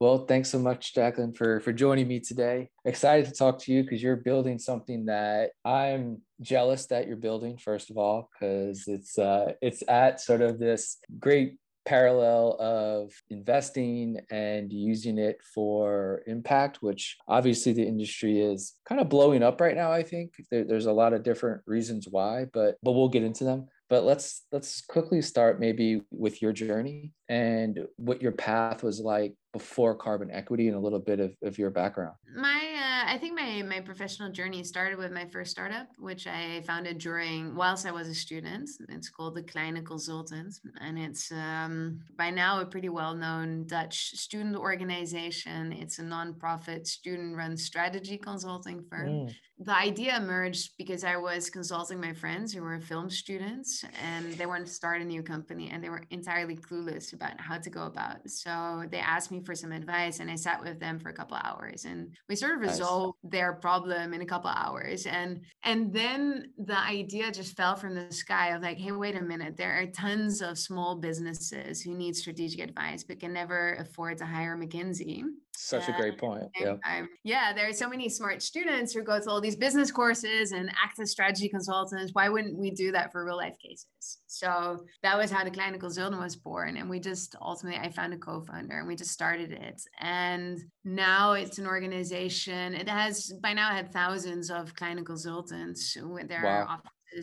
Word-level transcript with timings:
Well, 0.00 0.24
thanks 0.24 0.48
so 0.48 0.58
much, 0.58 0.94
Jacqueline, 0.94 1.34
for 1.34 1.60
for 1.60 1.74
joining 1.74 2.08
me 2.08 2.20
today. 2.20 2.70
Excited 2.86 3.26
to 3.26 3.32
talk 3.32 3.58
to 3.60 3.72
you 3.72 3.82
because 3.82 4.02
you're 4.02 4.16
building 4.16 4.58
something 4.58 5.04
that 5.04 5.50
I'm 5.62 6.22
jealous 6.40 6.86
that 6.86 7.06
you're 7.06 7.18
building. 7.18 7.58
First 7.58 7.90
of 7.90 7.98
all, 7.98 8.30
because 8.32 8.84
it's 8.86 9.18
uh, 9.18 9.52
it's 9.60 9.82
at 9.88 10.22
sort 10.22 10.40
of 10.40 10.58
this 10.58 10.96
great 11.18 11.58
parallel 11.84 12.56
of 12.58 13.12
investing 13.28 14.18
and 14.30 14.72
using 14.72 15.18
it 15.18 15.36
for 15.54 16.22
impact, 16.26 16.78
which 16.80 17.18
obviously 17.28 17.74
the 17.74 17.86
industry 17.86 18.40
is 18.40 18.72
kind 18.88 19.02
of 19.02 19.10
blowing 19.10 19.42
up 19.42 19.60
right 19.60 19.76
now. 19.76 19.92
I 19.92 20.02
think 20.02 20.32
there, 20.50 20.64
there's 20.64 20.86
a 20.86 20.92
lot 20.92 21.12
of 21.12 21.24
different 21.24 21.60
reasons 21.66 22.08
why, 22.10 22.46
but 22.54 22.76
but 22.82 22.92
we'll 22.92 23.08
get 23.10 23.22
into 23.22 23.44
them 23.44 23.68
but 23.90 24.04
let's 24.04 24.46
let's 24.52 24.80
quickly 24.80 25.20
start 25.20 25.60
maybe 25.60 26.00
with 26.12 26.40
your 26.40 26.52
journey 26.52 27.12
and 27.28 27.86
what 27.96 28.22
your 28.22 28.32
path 28.32 28.82
was 28.84 29.00
like 29.00 29.34
before 29.52 29.94
carbon 29.94 30.30
equity 30.30 30.68
and 30.68 30.76
a 30.76 30.80
little 30.80 30.98
bit 30.98 31.20
of, 31.20 31.32
of 31.42 31.58
your 31.58 31.70
background 31.70 32.14
my 32.36 32.60
uh, 32.76 33.12
i 33.12 33.18
think 33.18 33.34
my 33.34 33.62
my 33.62 33.80
professional 33.80 34.30
journey 34.30 34.62
started 34.62 34.98
with 34.98 35.12
my 35.12 35.24
first 35.26 35.50
startup 35.50 35.88
which 35.98 36.26
i 36.26 36.62
founded 36.66 36.98
during 36.98 37.54
whilst 37.54 37.86
i 37.86 37.90
was 37.90 38.08
a 38.08 38.14
student 38.14 38.68
it's 38.88 39.08
called 39.08 39.34
the 39.34 39.42
kleine 39.42 39.84
consultant 39.84 40.54
and 40.80 40.98
it's 40.98 41.32
um, 41.32 42.00
by 42.16 42.30
now 42.30 42.60
a 42.60 42.66
pretty 42.66 42.88
well-known 42.88 43.66
dutch 43.66 44.10
student 44.10 44.56
organization 44.56 45.72
it's 45.72 45.98
a 45.98 46.02
non-profit 46.02 46.86
student-run 46.86 47.56
strategy 47.56 48.16
consulting 48.16 48.82
firm 48.82 49.08
mm 49.08 49.30
the 49.62 49.76
idea 49.76 50.16
emerged 50.16 50.72
because 50.78 51.04
I 51.04 51.16
was 51.16 51.50
consulting 51.50 52.00
my 52.00 52.14
friends 52.14 52.52
who 52.52 52.62
were 52.62 52.80
film 52.80 53.10
students 53.10 53.84
and 54.02 54.32
they 54.32 54.46
wanted 54.46 54.66
to 54.68 54.72
start 54.72 55.02
a 55.02 55.04
new 55.04 55.22
company 55.22 55.68
and 55.70 55.84
they 55.84 55.90
were 55.90 56.02
entirely 56.10 56.56
clueless 56.56 57.12
about 57.12 57.38
how 57.38 57.58
to 57.58 57.68
go 57.68 57.82
about. 57.82 58.16
It. 58.24 58.30
So 58.30 58.84
they 58.90 58.98
asked 58.98 59.30
me 59.30 59.39
for 59.44 59.54
some 59.54 59.72
advice 59.72 60.20
and 60.20 60.30
I 60.30 60.34
sat 60.34 60.62
with 60.62 60.80
them 60.80 60.98
for 60.98 61.08
a 61.08 61.14
couple 61.14 61.36
hours 61.42 61.84
and 61.84 62.14
we 62.28 62.36
sort 62.36 62.54
of 62.54 62.60
resolved 62.60 63.18
nice. 63.22 63.32
their 63.32 63.52
problem 63.54 64.14
in 64.14 64.22
a 64.22 64.26
couple 64.26 64.50
hours. 64.50 65.06
And 65.06 65.40
and 65.64 65.92
then 65.92 66.52
the 66.58 66.78
idea 66.78 67.30
just 67.30 67.56
fell 67.56 67.76
from 67.76 67.94
the 67.94 68.12
sky 68.12 68.54
of 68.54 68.62
like, 68.62 68.78
hey, 68.78 68.92
wait 68.92 69.16
a 69.16 69.22
minute, 69.22 69.56
there 69.56 69.80
are 69.80 69.86
tons 69.86 70.40
of 70.42 70.58
small 70.58 70.96
businesses 70.96 71.80
who 71.82 71.94
need 71.94 72.16
strategic 72.16 72.60
advice 72.60 73.04
but 73.04 73.20
can 73.20 73.32
never 73.32 73.74
afford 73.74 74.18
to 74.18 74.26
hire 74.26 74.56
McKinsey. 74.56 75.24
Such 75.56 75.88
a 75.88 75.92
great 75.92 76.16
point. 76.16 76.44
Yeah. 76.58 76.76
yeah, 77.22 77.52
there 77.52 77.68
are 77.68 77.72
so 77.72 77.88
many 77.88 78.08
smart 78.08 78.42
students 78.42 78.94
who 78.94 79.02
go 79.02 79.20
to 79.20 79.28
all 79.28 79.42
these 79.42 79.56
business 79.56 79.90
courses 79.90 80.52
and 80.52 80.70
act 80.70 80.98
as 80.98 81.10
strategy 81.10 81.50
consultants. 81.50 82.12
Why 82.14 82.30
wouldn't 82.30 82.56
we 82.56 82.70
do 82.70 82.92
that 82.92 83.12
for 83.12 83.26
real 83.26 83.36
life 83.36 83.56
cases? 83.62 83.86
So 84.26 84.84
that 85.02 85.16
was 85.16 85.30
how 85.30 85.44
the 85.44 85.50
Kleine 85.50 85.78
Consultant 85.78 86.20
was 86.20 86.36
born. 86.36 86.76
And 86.76 86.88
we 86.88 87.00
just 87.00 87.36
ultimately, 87.40 87.80
I 87.80 87.90
found 87.90 88.14
a 88.14 88.18
co 88.18 88.40
founder 88.40 88.78
and 88.78 88.88
we 88.88 88.96
just 88.96 89.10
started 89.10 89.52
it. 89.52 89.82
And 90.00 90.58
now 90.84 91.32
it's 91.32 91.58
an 91.58 91.66
organization. 91.66 92.74
It 92.74 92.88
has 92.88 93.32
by 93.42 93.52
now 93.52 93.70
had 93.70 93.92
thousands 93.92 94.50
of 94.50 94.74
Kleine 94.74 95.04
Consultants. 95.04 95.94
There 95.94 96.42
wow. 96.42 96.66
are 96.68 96.80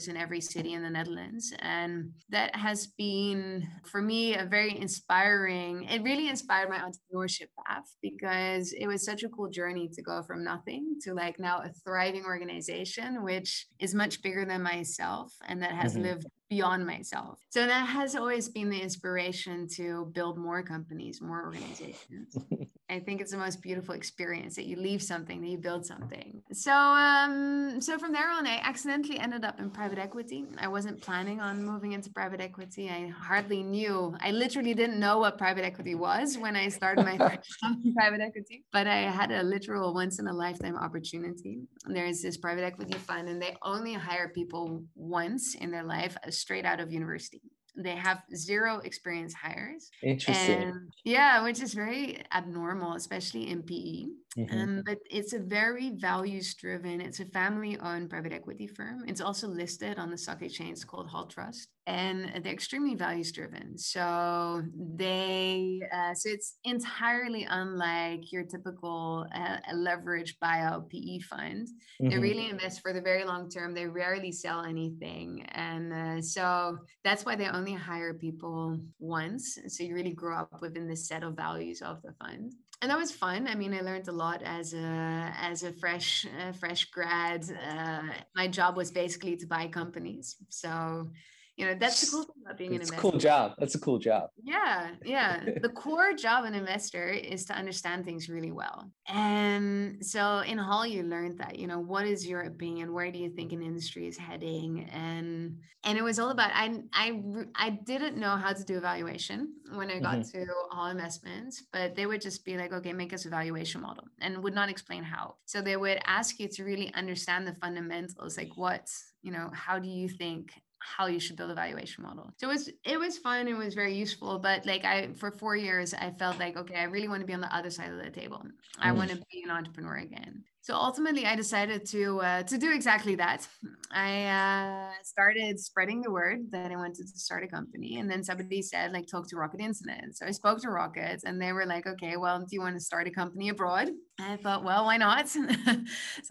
in 0.08 0.18
every 0.18 0.42
city 0.42 0.74
in 0.74 0.84
the 0.84 0.90
Netherlands. 0.90 1.54
And 1.60 2.12
that 2.30 2.56
has 2.56 2.88
been, 2.88 3.68
for 3.86 4.02
me, 4.02 4.36
a 4.36 4.46
very 4.46 4.78
inspiring, 4.78 5.84
it 5.86 6.04
really 6.04 6.30
inspired 6.30 6.70
my 6.70 6.78
entrepreneurship 6.78 7.48
path 7.66 7.86
because 8.02 8.74
it 8.74 8.88
was 8.88 9.06
such 9.06 9.24
a 9.24 9.30
cool 9.30 9.50
journey 9.50 9.90
to 9.94 10.02
go 10.02 10.22
from 10.24 10.44
nothing 10.44 10.98
to 11.04 11.14
like 11.14 11.40
now 11.40 11.60
a 11.60 11.70
thriving 11.70 12.26
organization, 12.26 13.24
which 13.24 13.68
is 13.80 13.96
much 13.96 14.22
bigger 14.22 14.46
than 14.46 14.62
myself 14.62 15.34
and 15.48 15.62
that 15.62 15.72
has 15.72 15.94
mm-hmm. 15.94 16.04
lived 16.04 16.26
beyond 16.50 16.86
myself. 16.86 17.40
So 17.50 17.66
that 17.66 17.88
has 17.88 18.16
always 18.16 18.48
been 18.50 18.70
the 18.70 18.82
inspiration 18.82 19.68
to 19.76 20.06
build 20.14 20.38
more 20.38 20.64
companies, 20.64 21.22
more 21.22 21.44
organizations. 21.44 22.38
I 22.90 23.00
think 23.00 23.20
it's 23.20 23.32
the 23.32 23.38
most 23.38 23.62
beautiful 23.62 23.96
experience 23.96 24.56
that 24.56 24.66
you 24.66 24.78
leave 24.78 25.04
something, 25.04 25.42
that 25.42 25.48
you 25.50 25.58
build 25.58 25.86
something. 25.86 26.42
So, 26.54 26.72
um, 26.72 27.82
so 27.82 27.98
from 28.00 28.14
there 28.14 28.30
on, 28.30 28.48
I 28.48 28.62
accidentally 28.64 29.20
ended 29.20 29.44
up 29.44 29.60
in 29.60 29.70
private 29.70 29.98
equity. 29.98 30.46
I 30.58 30.70
wasn't 30.70 31.02
planning 31.02 31.42
on 31.42 31.66
moving 31.66 31.92
into 31.92 32.10
private 32.10 32.40
equity. 32.40 32.90
I 32.90 33.10
hardly 33.10 33.62
knew. 33.62 34.16
I 34.22 34.32
literally 34.32 34.74
didn't 34.74 35.02
know 35.02 35.18
what 35.18 35.38
private 35.38 35.66
equity 35.66 35.96
was 35.96 36.38
when 36.38 36.56
I 36.56 36.70
started 36.70 37.04
my 37.04 37.18
private 37.98 38.22
equity. 38.22 38.64
But 38.72 38.88
I 38.88 39.02
had 39.02 39.32
a 39.32 39.44
literal 39.44 39.94
once 39.94 40.20
in 40.20 40.28
a 40.28 40.34
lifetime 40.34 40.78
opportunity. 40.78 41.60
There's 41.88 42.22
this 42.22 42.38
private 42.38 42.64
equity 42.64 42.98
fund, 43.00 43.28
and 43.28 43.42
they 43.42 43.58
only 43.64 43.94
hire 43.96 44.30
people 44.30 44.82
once 44.96 45.56
in 45.56 45.72
their 45.72 45.84
life, 45.84 46.16
straight 46.38 46.66
out 46.66 46.80
of 46.80 46.92
university 46.92 47.42
they 47.78 47.96
have 47.96 48.24
zero 48.36 48.80
experience 48.80 49.34
hires. 49.34 49.92
Interesting. 50.02 50.64
And 50.64 50.92
yeah, 51.04 51.44
which 51.44 51.62
is 51.62 51.74
very 51.74 52.24
abnormal, 52.34 52.94
especially 52.94 53.50
in 53.50 53.62
PE. 53.62 54.08
Mm-hmm. 54.38 54.58
Um, 54.58 54.84
but 54.86 55.00
it's 55.10 55.34
a 55.34 55.40
very 55.40 55.92
values 55.96 56.54
driven, 56.54 57.02
it's 57.02 57.20
a 57.20 57.26
family 57.26 57.78
owned 57.80 58.10
private 58.10 58.34
equity 58.34 58.68
firm. 58.68 59.04
It's 59.08 59.22
also 59.22 59.48
listed 59.48 59.98
on 59.98 60.12
the 60.12 60.18
stock 60.18 60.42
exchange 60.42 60.86
called 60.86 61.10
HAL 61.10 61.28
Trust. 61.28 61.70
And 61.88 62.44
they're 62.44 62.54
extremely 62.54 62.96
values 62.96 63.32
driven. 63.32 63.78
So 63.78 64.62
they, 64.76 65.82
uh, 65.92 66.14
so 66.14 66.30
it's 66.30 66.56
entirely 66.66 67.48
unlike 67.50 68.32
your 68.32 68.44
typical 68.44 69.26
uh, 69.34 69.58
leverage 69.74 70.38
buyout 70.44 70.90
PE 70.90 71.20
fund. 71.20 71.68
Mm-hmm. 72.02 72.10
They 72.10 72.18
really 72.20 72.50
invest 72.50 72.82
for 72.82 72.92
the 72.92 73.02
very 73.02 73.24
long 73.24 73.50
term. 73.50 73.74
They 73.74 73.88
rarely 73.88 74.34
sell 74.34 74.66
anything. 74.66 75.46
And 75.54 75.94
uh, 75.94 76.22
so 76.22 76.78
that's 77.06 77.26
why 77.26 77.38
they 77.38 77.48
only 77.48 77.74
hire 77.74 78.14
people 78.14 78.80
once. 79.00 79.58
So 79.68 79.84
you 79.84 79.96
really 79.96 80.14
grow 80.14 80.40
up 80.40 80.62
within 80.62 80.88
the 80.88 80.96
set 80.96 81.24
of 81.24 81.36
values 81.36 81.82
of 81.82 82.02
the 82.02 82.14
fund 82.22 82.54
and 82.82 82.92
that 82.92 82.98
was 82.98 83.12
fun. 83.12 83.48
I 83.48 83.56
mean, 83.56 83.74
I 83.74 83.82
learned 83.82 84.08
a 84.08 84.12
lot 84.12 84.44
as 84.44 84.74
a 84.74 85.34
as 85.42 85.64
a 85.64 85.72
fresh 85.72 86.26
uh, 86.40 86.52
fresh 86.52 86.86
grad. 86.86 87.46
Uh, 87.68 88.04
my 88.36 88.48
job 88.48 88.78
was 88.78 88.92
basically 88.92 89.36
to 89.38 89.48
buy 89.48 89.68
companies. 89.68 90.36
So 90.50 91.10
you 91.58 91.66
know 91.66 91.76
that's 91.80 92.02
the 92.02 92.12
cool 92.12 92.24
thing 92.24 92.44
about 92.46 92.58
being 92.58 92.74
it's 92.74 92.90
an 92.90 92.96
investor. 92.96 93.08
a 93.08 93.12
cool 93.12 93.20
job. 93.20 93.54
That's 93.58 93.76
a 93.76 93.80
cool 93.80 94.00
job. 94.00 94.30
Yeah 94.42 94.92
yeah. 95.04 95.44
The 95.62 95.70
core 95.70 96.14
job 96.14 96.46
of 96.46 96.52
an 96.52 96.56
investor 96.56 97.10
is 97.10 97.46
to 97.46 97.54
understand 97.54 98.06
things 98.06 98.30
really 98.30 98.52
well. 98.52 98.92
And 99.08 100.06
so 100.06 100.40
in 100.40 100.58
HAL 100.58 100.88
you 100.88 101.04
learned 101.04 101.40
that 101.40 101.58
you 101.58 101.68
know 101.68 101.80
what 101.80 102.06
is 102.06 102.26
your 102.26 102.42
opinion? 102.42 102.94
Where 102.94 103.12
do 103.12 103.18
you 103.18 103.30
think 103.30 103.52
an 103.54 103.62
industry 103.62 104.08
is 104.08 104.18
heading? 104.18 104.88
And 104.94 105.58
and 105.84 105.98
it 105.98 106.04
was 106.04 106.20
all 106.20 106.30
about 106.30 106.52
i 106.54 106.82
i 106.94 107.20
i 107.56 107.70
didn't 107.70 108.18
know 108.18 108.36
how 108.36 108.52
to 108.52 108.64
do 108.64 108.78
evaluation 108.78 109.54
when 109.74 109.90
i 109.90 110.00
got 110.00 110.18
mm-hmm. 110.18 110.44
to 110.46 110.46
HAL 110.74 110.88
Investments 110.88 111.64
but 111.72 111.96
they 111.96 112.06
would 112.06 112.20
just 112.20 112.44
be 112.44 112.58
like 112.58 112.74
okay 112.74 112.94
make 112.94 113.14
us 113.14 113.26
a 113.26 113.30
valuation 113.30 113.82
model 113.82 114.04
and 114.22 114.44
would 114.44 114.54
not 114.54 114.70
explain 114.70 115.04
how. 115.04 115.36
So 115.46 115.62
they 115.62 115.78
would 115.78 116.00
ask 116.06 116.40
you 116.40 116.48
to 116.50 116.64
really 116.64 116.94
understand 116.94 117.48
the 117.48 117.56
fundamentals 117.56 118.38
like 118.38 118.52
what 118.56 118.90
you 119.22 119.32
know 119.32 119.50
how 119.54 119.80
do 119.80 119.88
you 119.88 120.08
think 120.10 120.52
how 120.80 121.08
you 121.08 121.20
should 121.20 121.36
build 121.36 121.52
a 121.52 121.56
valuation 121.56 122.04
model. 122.04 122.32
So 122.38 122.50
it 122.50 122.54
was 122.54 122.70
it 122.84 123.00
was 123.00 123.18
fun. 123.18 123.48
It 123.48 123.58
was 123.58 123.74
very 123.74 123.96
useful. 123.96 124.40
But 124.40 124.66
like 124.66 124.86
I 124.86 125.10
for 125.14 125.32
four 125.32 125.56
years, 125.56 125.94
I 125.94 126.12
felt 126.12 126.40
like 126.40 126.58
okay, 126.58 126.76
I 126.76 126.84
really 126.84 127.08
want 127.08 127.22
to 127.22 127.28
be 127.28 127.34
on 127.34 127.42
the 127.42 127.56
other 127.56 127.70
side 127.70 127.92
of 127.92 128.04
the 128.04 128.10
table. 128.10 128.42
I 128.80 128.92
mm. 128.92 128.98
want 128.98 129.10
to 129.12 129.18
be 129.32 129.44
an 129.44 129.52
entrepreneur 129.52 129.98
again. 129.98 130.44
So 130.68 130.76
ultimately, 130.76 131.26
I 131.26 131.38
decided 131.38 131.86
to 131.92 132.20
uh, 132.20 132.44
to 132.44 132.58
do 132.58 132.74
exactly 132.74 133.16
that. 133.16 133.48
I 133.90 134.26
uh, 134.26 135.02
started 135.02 135.58
spreading 135.62 136.02
the 136.02 136.12
word 136.12 136.52
that 136.52 136.72
I 136.72 136.76
wanted 136.76 137.08
to 137.08 137.20
start 137.20 137.46
a 137.46 137.48
company, 137.48 138.00
and 138.00 138.12
then 138.12 138.22
somebody 138.22 138.62
said, 138.62 138.92
like, 138.92 139.08
talk 139.08 139.30
to 139.30 139.38
Rocket 139.38 139.62
Internet. 139.62 140.18
So 140.18 140.26
I 140.26 140.32
spoke 140.32 140.60
to 140.64 140.70
Rocket, 140.70 141.22
and 141.26 141.42
they 141.42 141.54
were 141.54 141.66
like, 141.66 141.88
okay, 141.88 142.18
well, 142.18 142.40
do 142.40 142.48
you 142.52 142.60
want 142.60 142.76
to 142.76 142.82
start 142.82 143.08
a 143.08 143.12
company 143.12 143.48
abroad? 143.48 143.92
I 144.20 144.36
thought, 144.36 144.66
well, 144.66 144.84
why 144.86 144.98
not? 144.98 145.30
so 145.30 145.46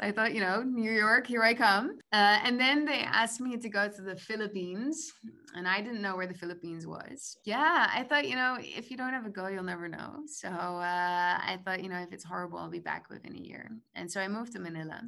I 0.01 0.13
thought, 0.13 0.35
you 0.35 0.41
know, 0.41 0.63
New 0.63 0.93
York, 0.93 1.27
here 1.27 1.43
I 1.43 1.55
come. 1.55 1.99
Uh, 2.13 2.39
and 2.45 2.61
then 2.61 2.85
they 2.85 3.01
asked 3.01 3.41
me 3.41 3.57
to 3.57 3.69
go 3.71 3.89
to 3.89 4.03
the 4.03 4.17
Philippines, 4.17 5.13
and 5.55 5.67
I 5.67 5.81
didn't 5.81 6.03
know 6.03 6.17
where 6.17 6.27
the 6.27 6.35
Philippines 6.35 6.87
was. 6.87 7.39
Yeah, 7.45 7.89
I 7.91 8.03
thought, 8.03 8.29
you 8.29 8.37
know, 8.37 8.59
if 8.61 8.91
you 8.91 8.97
don't 8.97 9.15
have 9.15 9.25
a 9.25 9.31
goal, 9.31 9.49
you'll 9.51 9.63
never 9.63 9.89
know. 9.89 10.25
So 10.27 10.49
uh, 10.49 11.39
I 11.53 11.59
thought, 11.65 11.83
you 11.83 11.89
know, 11.89 11.99
if 11.99 12.13
it's 12.13 12.25
horrible, 12.25 12.59
I'll 12.59 12.69
be 12.69 12.81
back 12.81 13.09
within 13.09 13.35
a 13.35 13.41
year. 13.41 13.71
And 13.95 14.11
so 14.11 14.26
moved 14.29 14.53
to 14.53 14.61
Manila, 14.61 15.01